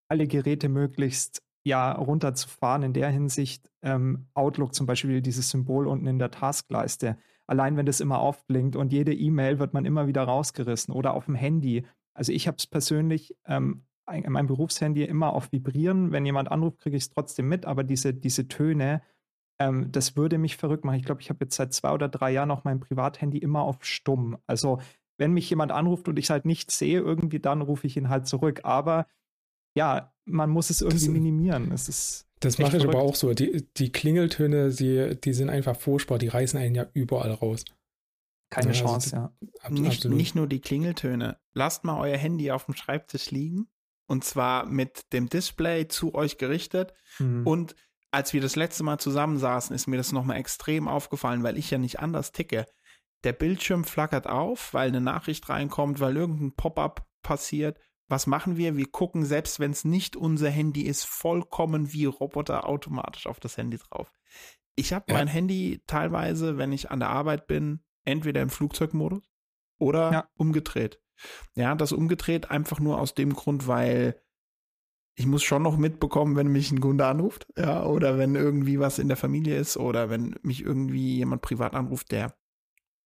[0.08, 3.70] alle Geräte möglichst ja runterzufahren in der Hinsicht.
[3.82, 7.16] Ähm, Outlook zum Beispiel, dieses Symbol unten in der Taskleiste.
[7.46, 11.26] Allein wenn das immer aufblinkt und jede E-Mail wird man immer wieder rausgerissen oder auf
[11.26, 11.84] dem Handy.
[12.14, 16.12] Also ich habe es persönlich ähm, mein Berufshandy immer auf Vibrieren.
[16.12, 19.02] Wenn jemand anruft, kriege ich es trotzdem mit, aber diese, diese Töne,
[19.58, 20.98] ähm, das würde mich verrückt machen.
[20.98, 23.84] Ich glaube, ich habe jetzt seit zwei oder drei Jahren auch mein Privathandy immer auf
[23.84, 24.36] Stumm.
[24.46, 24.80] Also
[25.16, 28.08] wenn mich jemand anruft und ich es halt nicht sehe, irgendwie dann rufe ich ihn
[28.08, 28.60] halt zurück.
[28.64, 29.06] Aber
[29.76, 31.72] ja, man muss es irgendwie das, minimieren.
[31.72, 33.32] Es ist das mache ich aber auch so.
[33.34, 37.64] Die, die Klingeltöne, die, die sind einfach furchtbar, die reißen einen ja überall raus.
[38.50, 39.48] Keine ja, Chance, also, ja.
[39.62, 41.38] Ab, nicht, nicht nur die Klingeltöne.
[41.54, 43.68] Lasst mal euer Handy auf dem Schreibtisch liegen.
[44.06, 46.92] Und zwar mit dem Display zu euch gerichtet.
[47.18, 47.46] Mhm.
[47.46, 47.74] Und
[48.10, 51.78] als wir das letzte Mal zusammensaßen, ist mir das nochmal extrem aufgefallen, weil ich ja
[51.78, 52.66] nicht anders ticke.
[53.24, 58.76] Der Bildschirm flackert auf, weil eine Nachricht reinkommt, weil irgendein Pop-up passiert was machen wir?
[58.76, 63.56] Wir gucken, selbst wenn es nicht unser Handy ist, vollkommen wie Roboter automatisch auf das
[63.56, 64.12] Handy drauf.
[64.76, 65.14] Ich habe ja.
[65.14, 69.22] mein Handy teilweise, wenn ich an der Arbeit bin, entweder im Flugzeugmodus
[69.78, 70.28] oder ja.
[70.36, 71.00] umgedreht.
[71.54, 74.20] Ja, das umgedreht einfach nur aus dem Grund, weil
[75.16, 78.98] ich muss schon noch mitbekommen, wenn mich ein Kunde anruft, ja, oder wenn irgendwie was
[78.98, 82.36] in der Familie ist oder wenn mich irgendwie jemand privat anruft, der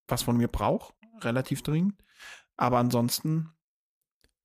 [0.07, 2.03] was von mir braucht, relativ dringend.
[2.57, 3.51] Aber ansonsten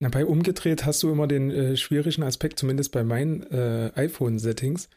[0.04, 4.90] na, bei umgedreht hast du immer den äh, schwierigen Aspekt, zumindest bei meinen äh, iPhone-Settings.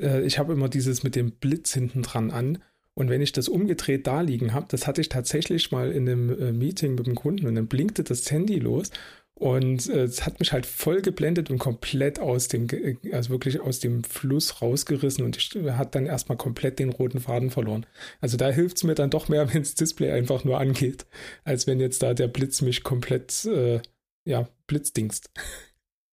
[0.00, 2.58] Äh, ich habe immer dieses mit dem Blitz hinten dran an.
[2.94, 6.30] Und wenn ich das umgedreht da liegen habe, das hatte ich tatsächlich mal in einem
[6.30, 8.90] äh, Meeting mit dem Kunden und dann blinkte das Handy los
[9.34, 12.66] und äh, es hat mich halt voll geblendet und komplett aus dem,
[13.12, 17.50] also wirklich aus dem Fluss rausgerissen und ich hat dann erstmal komplett den roten Faden
[17.50, 17.86] verloren.
[18.20, 21.06] Also da hilft es mir dann doch mehr, wenn das Display einfach nur angeht,
[21.44, 23.80] als wenn jetzt da der Blitz mich komplett äh,
[24.28, 25.30] ja, blitzdingst.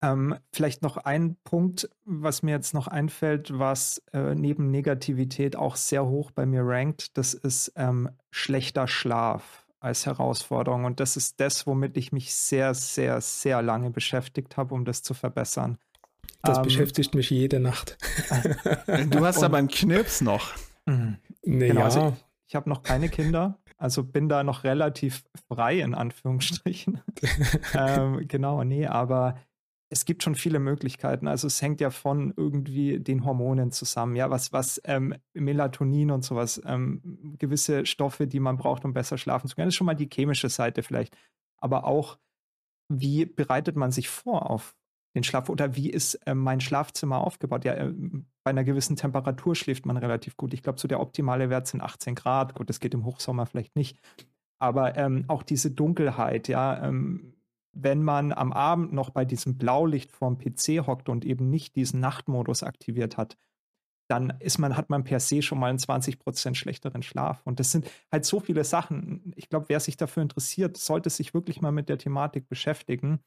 [0.01, 5.75] Ähm, vielleicht noch ein Punkt, was mir jetzt noch einfällt, was äh, neben Negativität auch
[5.75, 10.85] sehr hoch bei mir rankt, das ist ähm, schlechter Schlaf als Herausforderung.
[10.85, 15.03] Und das ist das, womit ich mich sehr, sehr, sehr lange beschäftigt habe, um das
[15.03, 15.77] zu verbessern.
[16.41, 17.97] Das ähm, beschäftigt mich jede Nacht.
[18.87, 20.53] du hast aber einen Knirps noch.
[20.85, 21.17] Mhm.
[21.43, 21.85] Nee, genau, ja.
[21.85, 23.59] also ich habe noch keine Kinder.
[23.77, 27.01] Also bin da noch relativ frei in Anführungsstrichen.
[27.73, 29.35] ähm, genau, nee, aber
[29.89, 31.27] es gibt schon viele Möglichkeiten.
[31.27, 36.23] Also es hängt ja von irgendwie den Hormonen zusammen, ja, was, was ähm, Melatonin und
[36.23, 39.67] sowas, ähm, gewisse Stoffe, die man braucht, um besser schlafen zu können.
[39.67, 41.15] Das ist schon mal die chemische Seite vielleicht.
[41.57, 42.17] Aber auch,
[42.89, 44.75] wie bereitet man sich vor auf
[45.15, 47.65] den Schlaf oder wie ist äh, mein Schlafzimmer aufgebaut?
[47.65, 47.93] Ja, äh,
[48.45, 50.53] bei einer gewissen Temperatur schläft man relativ gut.
[50.53, 52.53] Ich glaube, so der optimale Wert sind 18 Grad.
[52.53, 53.99] Gut, das geht im Hochsommer vielleicht nicht.
[54.59, 57.33] Aber ähm, auch diese Dunkelheit, ja, ähm,
[57.73, 61.99] wenn man am Abend noch bei diesem Blaulicht vorm PC hockt und eben nicht diesen
[61.99, 63.35] Nachtmodus aktiviert hat,
[64.07, 67.41] dann ist man, hat man per se schon mal einen 20 Prozent schlechteren Schlaf.
[67.45, 69.33] Und das sind halt so viele Sachen.
[69.35, 73.21] Ich glaube, wer sich dafür interessiert, sollte sich wirklich mal mit der Thematik beschäftigen.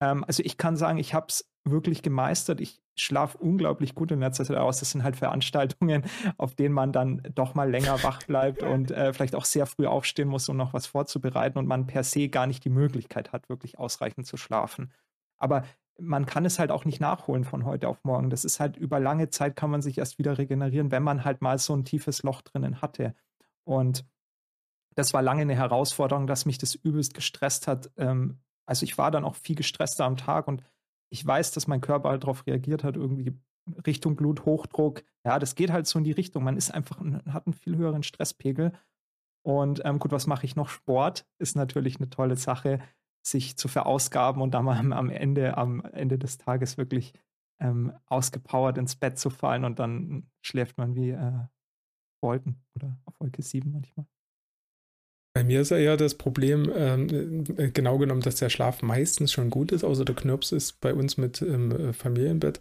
[0.00, 2.60] Ähm, also ich kann sagen, ich habe es wirklich gemeistert.
[2.60, 4.78] Ich schlafe unglaublich gut in letzter Zeit aus.
[4.78, 6.04] Das sind halt Veranstaltungen,
[6.36, 9.86] auf denen man dann doch mal länger wach bleibt und äh, vielleicht auch sehr früh
[9.86, 13.48] aufstehen muss, um noch was vorzubereiten und man per se gar nicht die Möglichkeit hat,
[13.48, 14.92] wirklich ausreichend zu schlafen.
[15.38, 15.64] Aber
[15.98, 18.30] man kann es halt auch nicht nachholen von heute auf morgen.
[18.30, 21.40] Das ist halt über lange Zeit kann man sich erst wieder regenerieren, wenn man halt
[21.40, 23.14] mal so ein tiefes Loch drinnen hatte.
[23.64, 24.04] Und
[24.96, 29.10] das war lange eine Herausforderung, dass mich das übelst gestresst hat, ähm, also ich war
[29.10, 30.62] dann auch viel gestresster am Tag und
[31.10, 33.38] ich weiß, dass mein Körper halt darauf reagiert hat, irgendwie
[33.86, 35.04] Richtung Bluthochdruck.
[35.24, 36.44] Ja, das geht halt so in die Richtung.
[36.44, 36.98] Man ist einfach,
[37.28, 38.72] hat einen viel höheren Stresspegel.
[39.42, 40.68] Und ähm, gut, was mache ich noch?
[40.68, 42.80] Sport ist natürlich eine tolle Sache,
[43.26, 47.14] sich zu verausgaben und dann mal am Ende, am Ende des Tages wirklich
[47.60, 51.46] ähm, ausgepowert ins Bett zu fallen und dann schläft man wie äh,
[52.22, 54.06] Wolken oder auf Wolke 7 manchmal.
[55.34, 59.32] Bei mir ist ja eher das Problem, ähm, äh, genau genommen, dass der Schlaf meistens
[59.32, 62.60] schon gut ist, außer der Knirps ist bei uns mit ähm, Familienbett,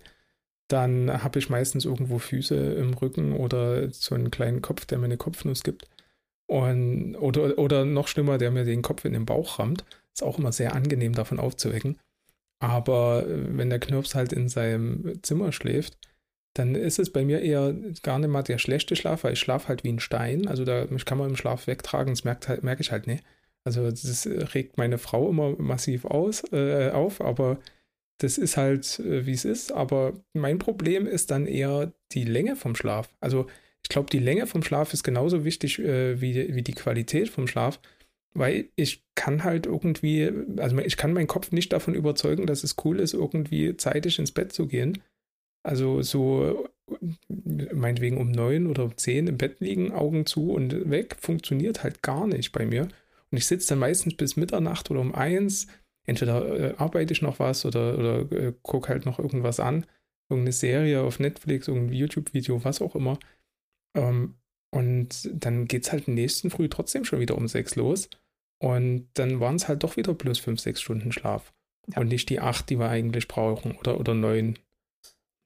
[0.68, 5.06] dann habe ich meistens irgendwo Füße im Rücken oder so einen kleinen Kopf, der mir
[5.06, 5.88] eine Kopfnuss gibt.
[6.48, 9.86] Und, oder, oder noch schlimmer, der mir den Kopf in den Bauch rammt.
[10.12, 12.00] Ist auch immer sehr angenehm, davon aufzuwecken.
[12.60, 15.98] Aber äh, wenn der Knirps halt in seinem Zimmer schläft,
[16.54, 19.70] dann ist es bei mir eher gar nicht mal der schlechte Schlaf, weil ich schlafe
[19.70, 20.48] halt wie ein Stein.
[20.48, 23.24] Also da mich kann man im Schlaf wegtragen, das merkt halt, merke ich halt nicht.
[23.66, 27.60] Also das regt meine Frau immer massiv aus, äh, auf, aber
[28.20, 29.72] das ist halt, äh, wie es ist.
[29.72, 33.10] Aber mein Problem ist dann eher die Länge vom Schlaf.
[33.20, 33.48] Also
[33.82, 37.48] ich glaube, die Länge vom Schlaf ist genauso wichtig äh, wie, wie die Qualität vom
[37.48, 37.80] Schlaf,
[38.34, 42.76] weil ich kann halt irgendwie, also ich kann meinen Kopf nicht davon überzeugen, dass es
[42.84, 45.02] cool ist, irgendwie zeitig ins Bett zu gehen.
[45.63, 46.67] Also so
[47.28, 52.02] meinetwegen um neun oder um zehn im Bett liegen, Augen zu und weg, funktioniert halt
[52.02, 52.84] gar nicht bei mir.
[53.32, 55.67] Und ich sitze dann meistens bis Mitternacht oder um eins.
[56.06, 59.86] Entweder äh, arbeite ich noch was oder, oder äh, gucke halt noch irgendwas an.
[60.30, 63.17] Irgendeine Serie auf Netflix, irgendein YouTube-Video, was auch immer.
[63.95, 64.36] Ähm,
[64.71, 68.10] und dann geht es halt nächsten Früh trotzdem schon wieder um sechs los.
[68.60, 71.54] Und dann waren es halt doch wieder plus fünf, sechs Stunden Schlaf.
[71.93, 72.02] Ja.
[72.02, 74.58] Und nicht die acht, die wir eigentlich brauchen oder, oder neun.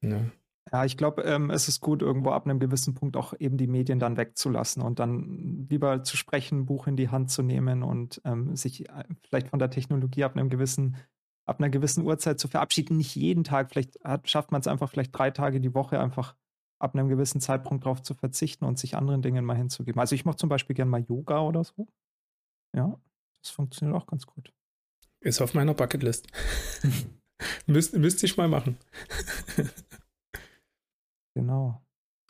[0.00, 0.30] Ne?
[0.72, 3.66] Ja, ich glaube, ähm, es ist gut, irgendwo ab einem gewissen Punkt auch eben die
[3.66, 7.82] Medien dann wegzulassen und dann lieber zu sprechen, ein Buch in die Hand zu nehmen
[7.82, 10.96] und ähm, sich äh, vielleicht von der Technologie ab einem gewissen,
[11.46, 12.98] ab einer gewissen Uhrzeit zu verabschieden.
[12.98, 16.34] Nicht jeden Tag, vielleicht hat, schafft man es einfach vielleicht drei Tage die Woche einfach
[16.78, 20.00] ab einem gewissen Zeitpunkt darauf zu verzichten und sich anderen Dingen mal hinzugeben.
[20.00, 21.88] Also ich mache zum Beispiel gerne mal Yoga oder so.
[22.76, 23.00] Ja,
[23.40, 24.52] das funktioniert auch ganz gut.
[25.20, 26.28] Ist auf meiner Bucketlist.
[27.66, 28.76] Müs müsste ich mal machen.
[31.38, 31.80] genau.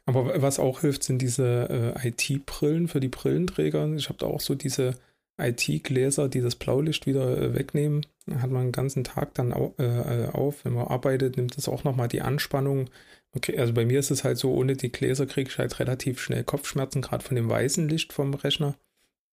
[0.07, 3.92] Aber was auch hilft, sind diese äh, IT-Brillen für die Brillenträger.
[3.94, 4.94] Ich habe da auch so diese
[5.38, 8.07] IT-Gläser, die das Blaulicht wieder äh, wegnehmen.
[8.38, 10.64] Hat man den ganzen Tag dann au äh, auf.
[10.64, 12.88] Wenn man arbeitet, nimmt das auch nochmal die Anspannung.
[13.35, 16.21] Okay, also bei mir ist es halt so, ohne die Gläser kriege ich halt relativ
[16.21, 18.77] schnell Kopfschmerzen, gerade von dem weißen Licht vom Rechner.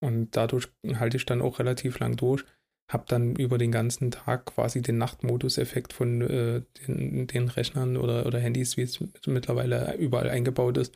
[0.01, 2.43] Und dadurch halte ich dann auch relativ lang durch
[2.87, 8.25] habe dann über den ganzen Tag quasi den Nachtmodus-Effekt von äh, den, den, Rechnern oder,
[8.25, 10.93] oder Handys, wie es mittlerweile überall eingebaut ist.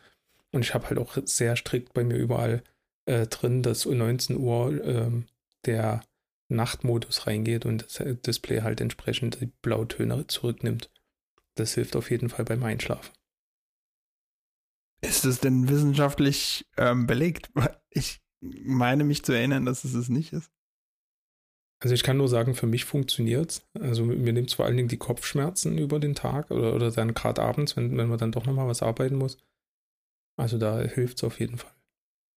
[0.51, 2.63] Und ich habe halt auch sehr strikt bei mir überall
[3.05, 5.11] äh, drin, dass um 19 Uhr äh,
[5.65, 6.01] der
[6.47, 10.91] Nachtmodus reingeht und das Display halt entsprechend die Blautöne zurücknimmt.
[11.55, 13.11] Das hilft auf jeden Fall beim Einschlafen.
[15.01, 17.51] Ist es denn wissenschaftlich ähm, belegt?
[17.91, 20.51] Ich meine mich zu erinnern, dass es es nicht ist.
[21.81, 23.69] Also ich kann nur sagen, für mich funktioniert es.
[23.79, 27.13] Also mir nimmt es vor allen Dingen die Kopfschmerzen über den Tag oder, oder dann
[27.13, 29.37] gerade abends, wenn, wenn man dann doch nochmal was arbeiten muss.
[30.37, 31.71] Also da hilft es auf jeden Fall.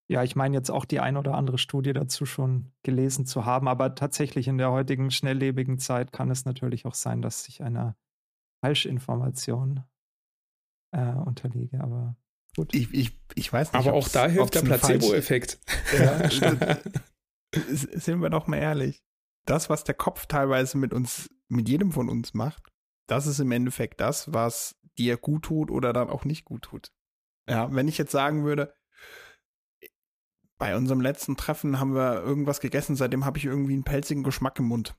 [0.09, 3.66] Ja, ich meine jetzt auch die ein oder andere Studie dazu schon gelesen zu haben,
[3.66, 7.96] aber tatsächlich in der heutigen schnelllebigen Zeit kann es natürlich auch sein, dass ich einer
[8.64, 9.85] Falschinformation
[10.92, 12.16] äh, unterliege, aber
[12.55, 12.74] gut.
[12.74, 13.87] Ich, ich, ich weiß nicht.
[13.87, 15.59] Aber auch da hilft der Placebo-Effekt.
[15.98, 16.28] Ja,
[17.72, 19.02] sind wir doch mal ehrlich
[19.44, 22.72] das, was der Kopf teilweise mit uns, mit jedem von uns macht,
[23.07, 26.92] das ist im Endeffekt das, was dir gut tut oder dann auch nicht gut tut.
[27.48, 28.74] Ja, wenn ich jetzt sagen würde,
[30.59, 34.59] bei unserem letzten Treffen haben wir irgendwas gegessen, seitdem habe ich irgendwie einen pelzigen Geschmack
[34.61, 34.94] im Mund.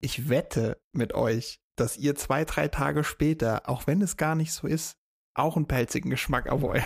[0.00, 4.52] Ich wette mit euch, dass ihr zwei, drei Tage später, auch wenn es gar nicht
[4.52, 4.99] so ist,
[5.34, 6.84] auch einen pelzigen Geschmack auf euer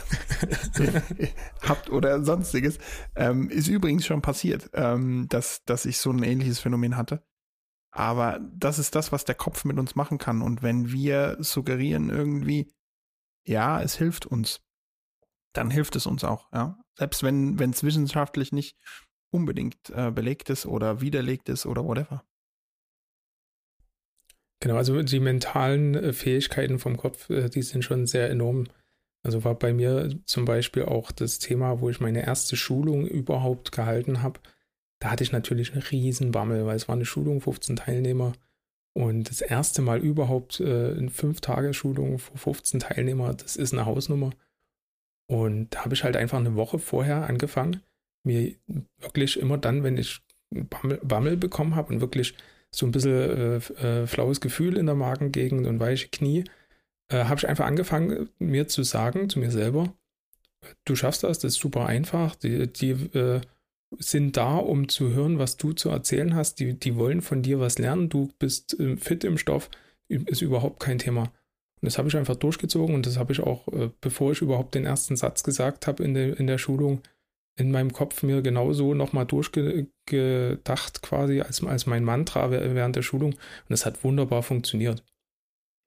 [1.62, 2.78] habt oder sonstiges.
[3.16, 7.24] Ähm, ist übrigens schon passiert, ähm, dass, dass ich so ein ähnliches Phänomen hatte.
[7.90, 10.42] Aber das ist das, was der Kopf mit uns machen kann.
[10.42, 12.72] Und wenn wir suggerieren irgendwie,
[13.46, 14.60] ja, es hilft uns,
[15.52, 16.78] dann hilft es uns auch, ja.
[16.96, 18.76] Selbst wenn es wissenschaftlich nicht
[19.30, 22.24] unbedingt äh, belegt ist oder widerlegt ist oder whatever.
[24.64, 28.64] Genau, also die mentalen äh, Fähigkeiten vom Kopf, äh, die sind schon sehr enorm.
[29.22, 33.72] Also war bei mir zum Beispiel auch das Thema, wo ich meine erste Schulung überhaupt
[33.72, 34.40] gehalten habe.
[35.00, 38.32] Da hatte ich natürlich einen riesen Bammel, weil es war eine Schulung, 15 Teilnehmer.
[38.94, 44.30] Und das erste Mal überhaupt äh, eine Fünf-Tage-Schulung für 15 Teilnehmer, das ist eine Hausnummer.
[45.26, 47.82] Und da habe ich halt einfach eine Woche vorher angefangen,
[48.26, 48.54] mir
[48.98, 52.34] wirklich immer dann, wenn ich Bammel, Bammel bekommen habe und wirklich
[52.76, 56.44] so ein bisschen äh, äh, flaues Gefühl in der Magengegend und weiche Knie,
[57.08, 59.92] äh, habe ich einfach angefangen, mir zu sagen, zu mir selber,
[60.84, 63.40] du schaffst das, das ist super einfach, die, die äh,
[63.98, 67.60] sind da, um zu hören, was du zu erzählen hast, die, die wollen von dir
[67.60, 69.70] was lernen, du bist äh, fit im Stoff,
[70.08, 71.22] ist überhaupt kein Thema.
[71.22, 74.74] Und das habe ich einfach durchgezogen und das habe ich auch, äh, bevor ich überhaupt
[74.74, 77.02] den ersten Satz gesagt habe in, der in der Schulung,
[77.56, 83.32] in meinem Kopf mir genauso nochmal durchgedacht quasi als, als mein Mantra während der Schulung
[83.32, 85.04] und es hat wunderbar funktioniert.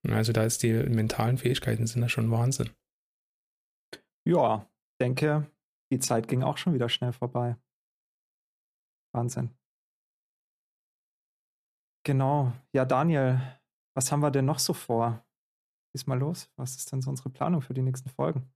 [0.08, 2.70] Also da ist die mentalen Fähigkeiten sind da schon Wahnsinn.
[4.26, 4.70] Ja,
[5.02, 5.52] denke,
[5.92, 7.58] die Zeit ging auch schon wieder schnell vorbei.
[9.14, 9.58] Wahnsinn.
[12.06, 12.54] Genau.
[12.74, 13.42] Ja, Daniel,
[13.96, 15.26] was haben wir denn noch so vor?
[15.94, 16.50] Diesmal los.
[16.56, 18.50] Was ist denn so unsere Planung für die nächsten Folgen?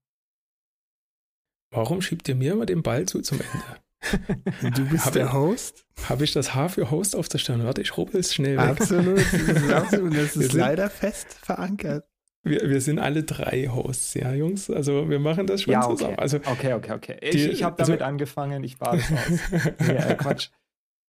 [1.72, 4.76] Warum schiebt ihr mir immer den Ball zu zum Ende?
[4.76, 5.84] Du bist Hab der ich- Host.
[6.08, 7.64] Habe ich das H für Host auf der Stirn?
[7.64, 8.64] Warte, ich rubbel's schnell weg.
[8.64, 9.18] Absolut.
[9.18, 10.12] Das ist, absolut.
[10.16, 12.04] Das ist sind- leider fest verankert.
[12.44, 14.68] Wir, wir sind alle drei Hosts, ja, Jungs.
[14.68, 15.96] Also wir machen das schon Ja, okay.
[15.96, 16.18] zusammen.
[16.18, 17.16] Also Okay, okay, okay.
[17.20, 19.70] Ich, Die- ich habe also- damit angefangen, ich war das aus.
[19.78, 20.48] nee, äh, Quatsch.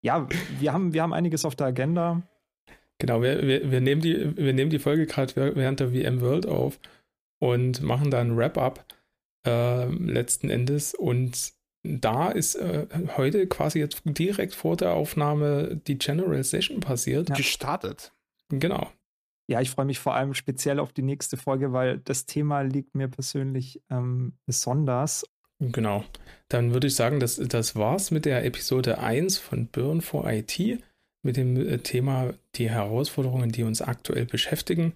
[0.04, 0.28] Ja,
[0.60, 2.22] wir haben, wir haben einiges auf der Agenda.
[3.00, 6.46] Genau, wir, wir, wir, nehmen die, wir nehmen die Folge gerade während der WM World
[6.46, 6.80] auf
[7.40, 8.86] und machen da ein Wrap-up
[9.46, 10.94] äh, letzten Endes.
[10.94, 12.88] Und da ist äh,
[13.18, 17.30] heute quasi jetzt direkt vor der Aufnahme die General Session passiert.
[17.30, 17.36] Ja.
[17.36, 18.14] Gestartet.
[18.50, 18.90] Genau.
[19.48, 22.96] Ja, ich freue mich vor allem speziell auf die nächste Folge, weil das Thema liegt
[22.96, 25.26] mir persönlich ähm, besonders.
[25.60, 26.04] Genau.
[26.48, 30.60] Dann würde ich sagen, das, das war's mit der Episode 1 von Burn for IT
[31.24, 34.94] mit dem äh, Thema die Herausforderungen, die uns aktuell beschäftigen.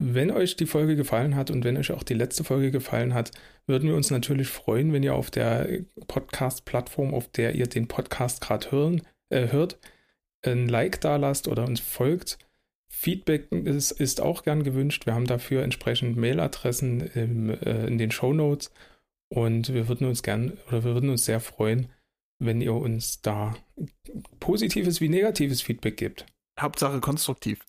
[0.00, 3.32] Wenn euch die Folge gefallen hat und wenn euch auch die letzte Folge gefallen hat,
[3.66, 5.68] würden wir uns natürlich freuen, wenn ihr auf der
[6.06, 9.78] Podcast-Plattform, auf der ihr den Podcast gerade hören, äh, hört,
[10.42, 12.38] ein Like da lasst oder uns folgt.
[12.88, 15.04] Feedback ist, ist auch gern gewünscht.
[15.06, 18.72] Wir haben dafür entsprechend Mailadressen im, äh, in den Show Notes.
[19.30, 21.88] Und wir würden uns gern oder wir würden uns sehr freuen,
[22.38, 23.56] wenn ihr uns da
[24.40, 26.24] positives wie negatives Feedback gibt.
[26.58, 27.60] Hauptsache konstruktiv.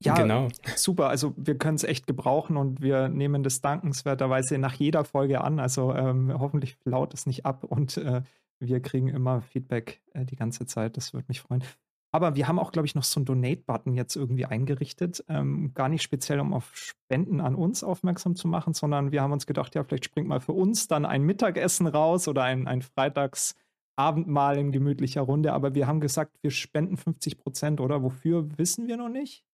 [0.00, 0.48] Ja, Genau.
[0.76, 1.08] super.
[1.08, 5.58] Also wir können es echt gebrauchen und wir nehmen das dankenswerterweise nach jeder Folge an.
[5.58, 8.22] Also ähm, hoffentlich laut es nicht ab und äh,
[8.60, 10.96] wir kriegen immer Feedback äh, die ganze Zeit.
[10.96, 11.64] Das würde mich freuen.
[12.10, 15.24] Aber wir haben auch, glaube ich, noch so einen Donate-Button jetzt irgendwie eingerichtet.
[15.28, 19.32] Ähm, gar nicht speziell, um auf Spenden an uns aufmerksam zu machen, sondern wir haben
[19.32, 22.80] uns gedacht, ja, vielleicht springt mal für uns dann ein Mittagessen raus oder ein, ein
[22.82, 25.52] Freitagsabendmahl in gemütlicher Runde.
[25.52, 28.02] Aber wir haben gesagt, wir spenden 50 Prozent, oder?
[28.02, 29.44] Wofür wissen wir noch nicht.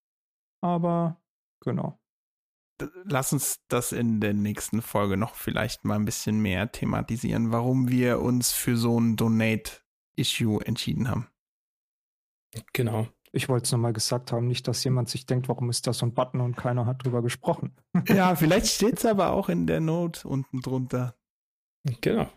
[0.64, 1.20] Aber
[1.60, 2.00] genau.
[3.04, 7.90] Lass uns das in der nächsten Folge noch vielleicht mal ein bisschen mehr thematisieren, warum
[7.90, 11.28] wir uns für so ein Donate-Issue entschieden haben.
[12.72, 13.06] Genau.
[13.30, 16.06] Ich wollte es nochmal gesagt haben, nicht, dass jemand sich denkt, warum ist da so
[16.06, 17.76] ein Button und keiner hat drüber gesprochen.
[18.08, 21.14] Ja, vielleicht steht es aber auch in der Note unten drunter.
[22.00, 22.30] Genau.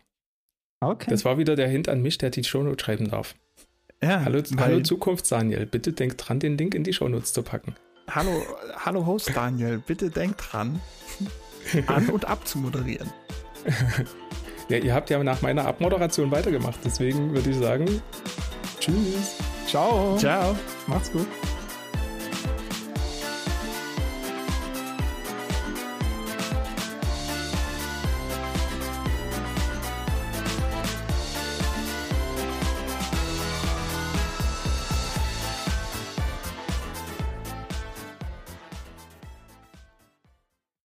[0.81, 1.09] Okay.
[1.09, 3.35] Das war wieder der Hint an mich, der die Shownotes schreiben darf.
[4.03, 5.65] Ja, Hallo, hallo Zukunft, Daniel.
[5.65, 7.75] Bitte denk dran, den Link in die Shownotes zu packen.
[8.09, 8.43] Hallo,
[8.85, 10.81] hallo Host Daniel, bitte denk dran,
[11.87, 13.11] an- und abzumoderieren.
[14.69, 16.79] Ja, ihr habt ja nach meiner Abmoderation weitergemacht.
[16.83, 18.01] Deswegen würde ich sagen,
[18.81, 19.37] tschüss.
[19.65, 20.17] Ciao.
[20.17, 20.57] Ciao.
[20.87, 21.25] Macht's gut.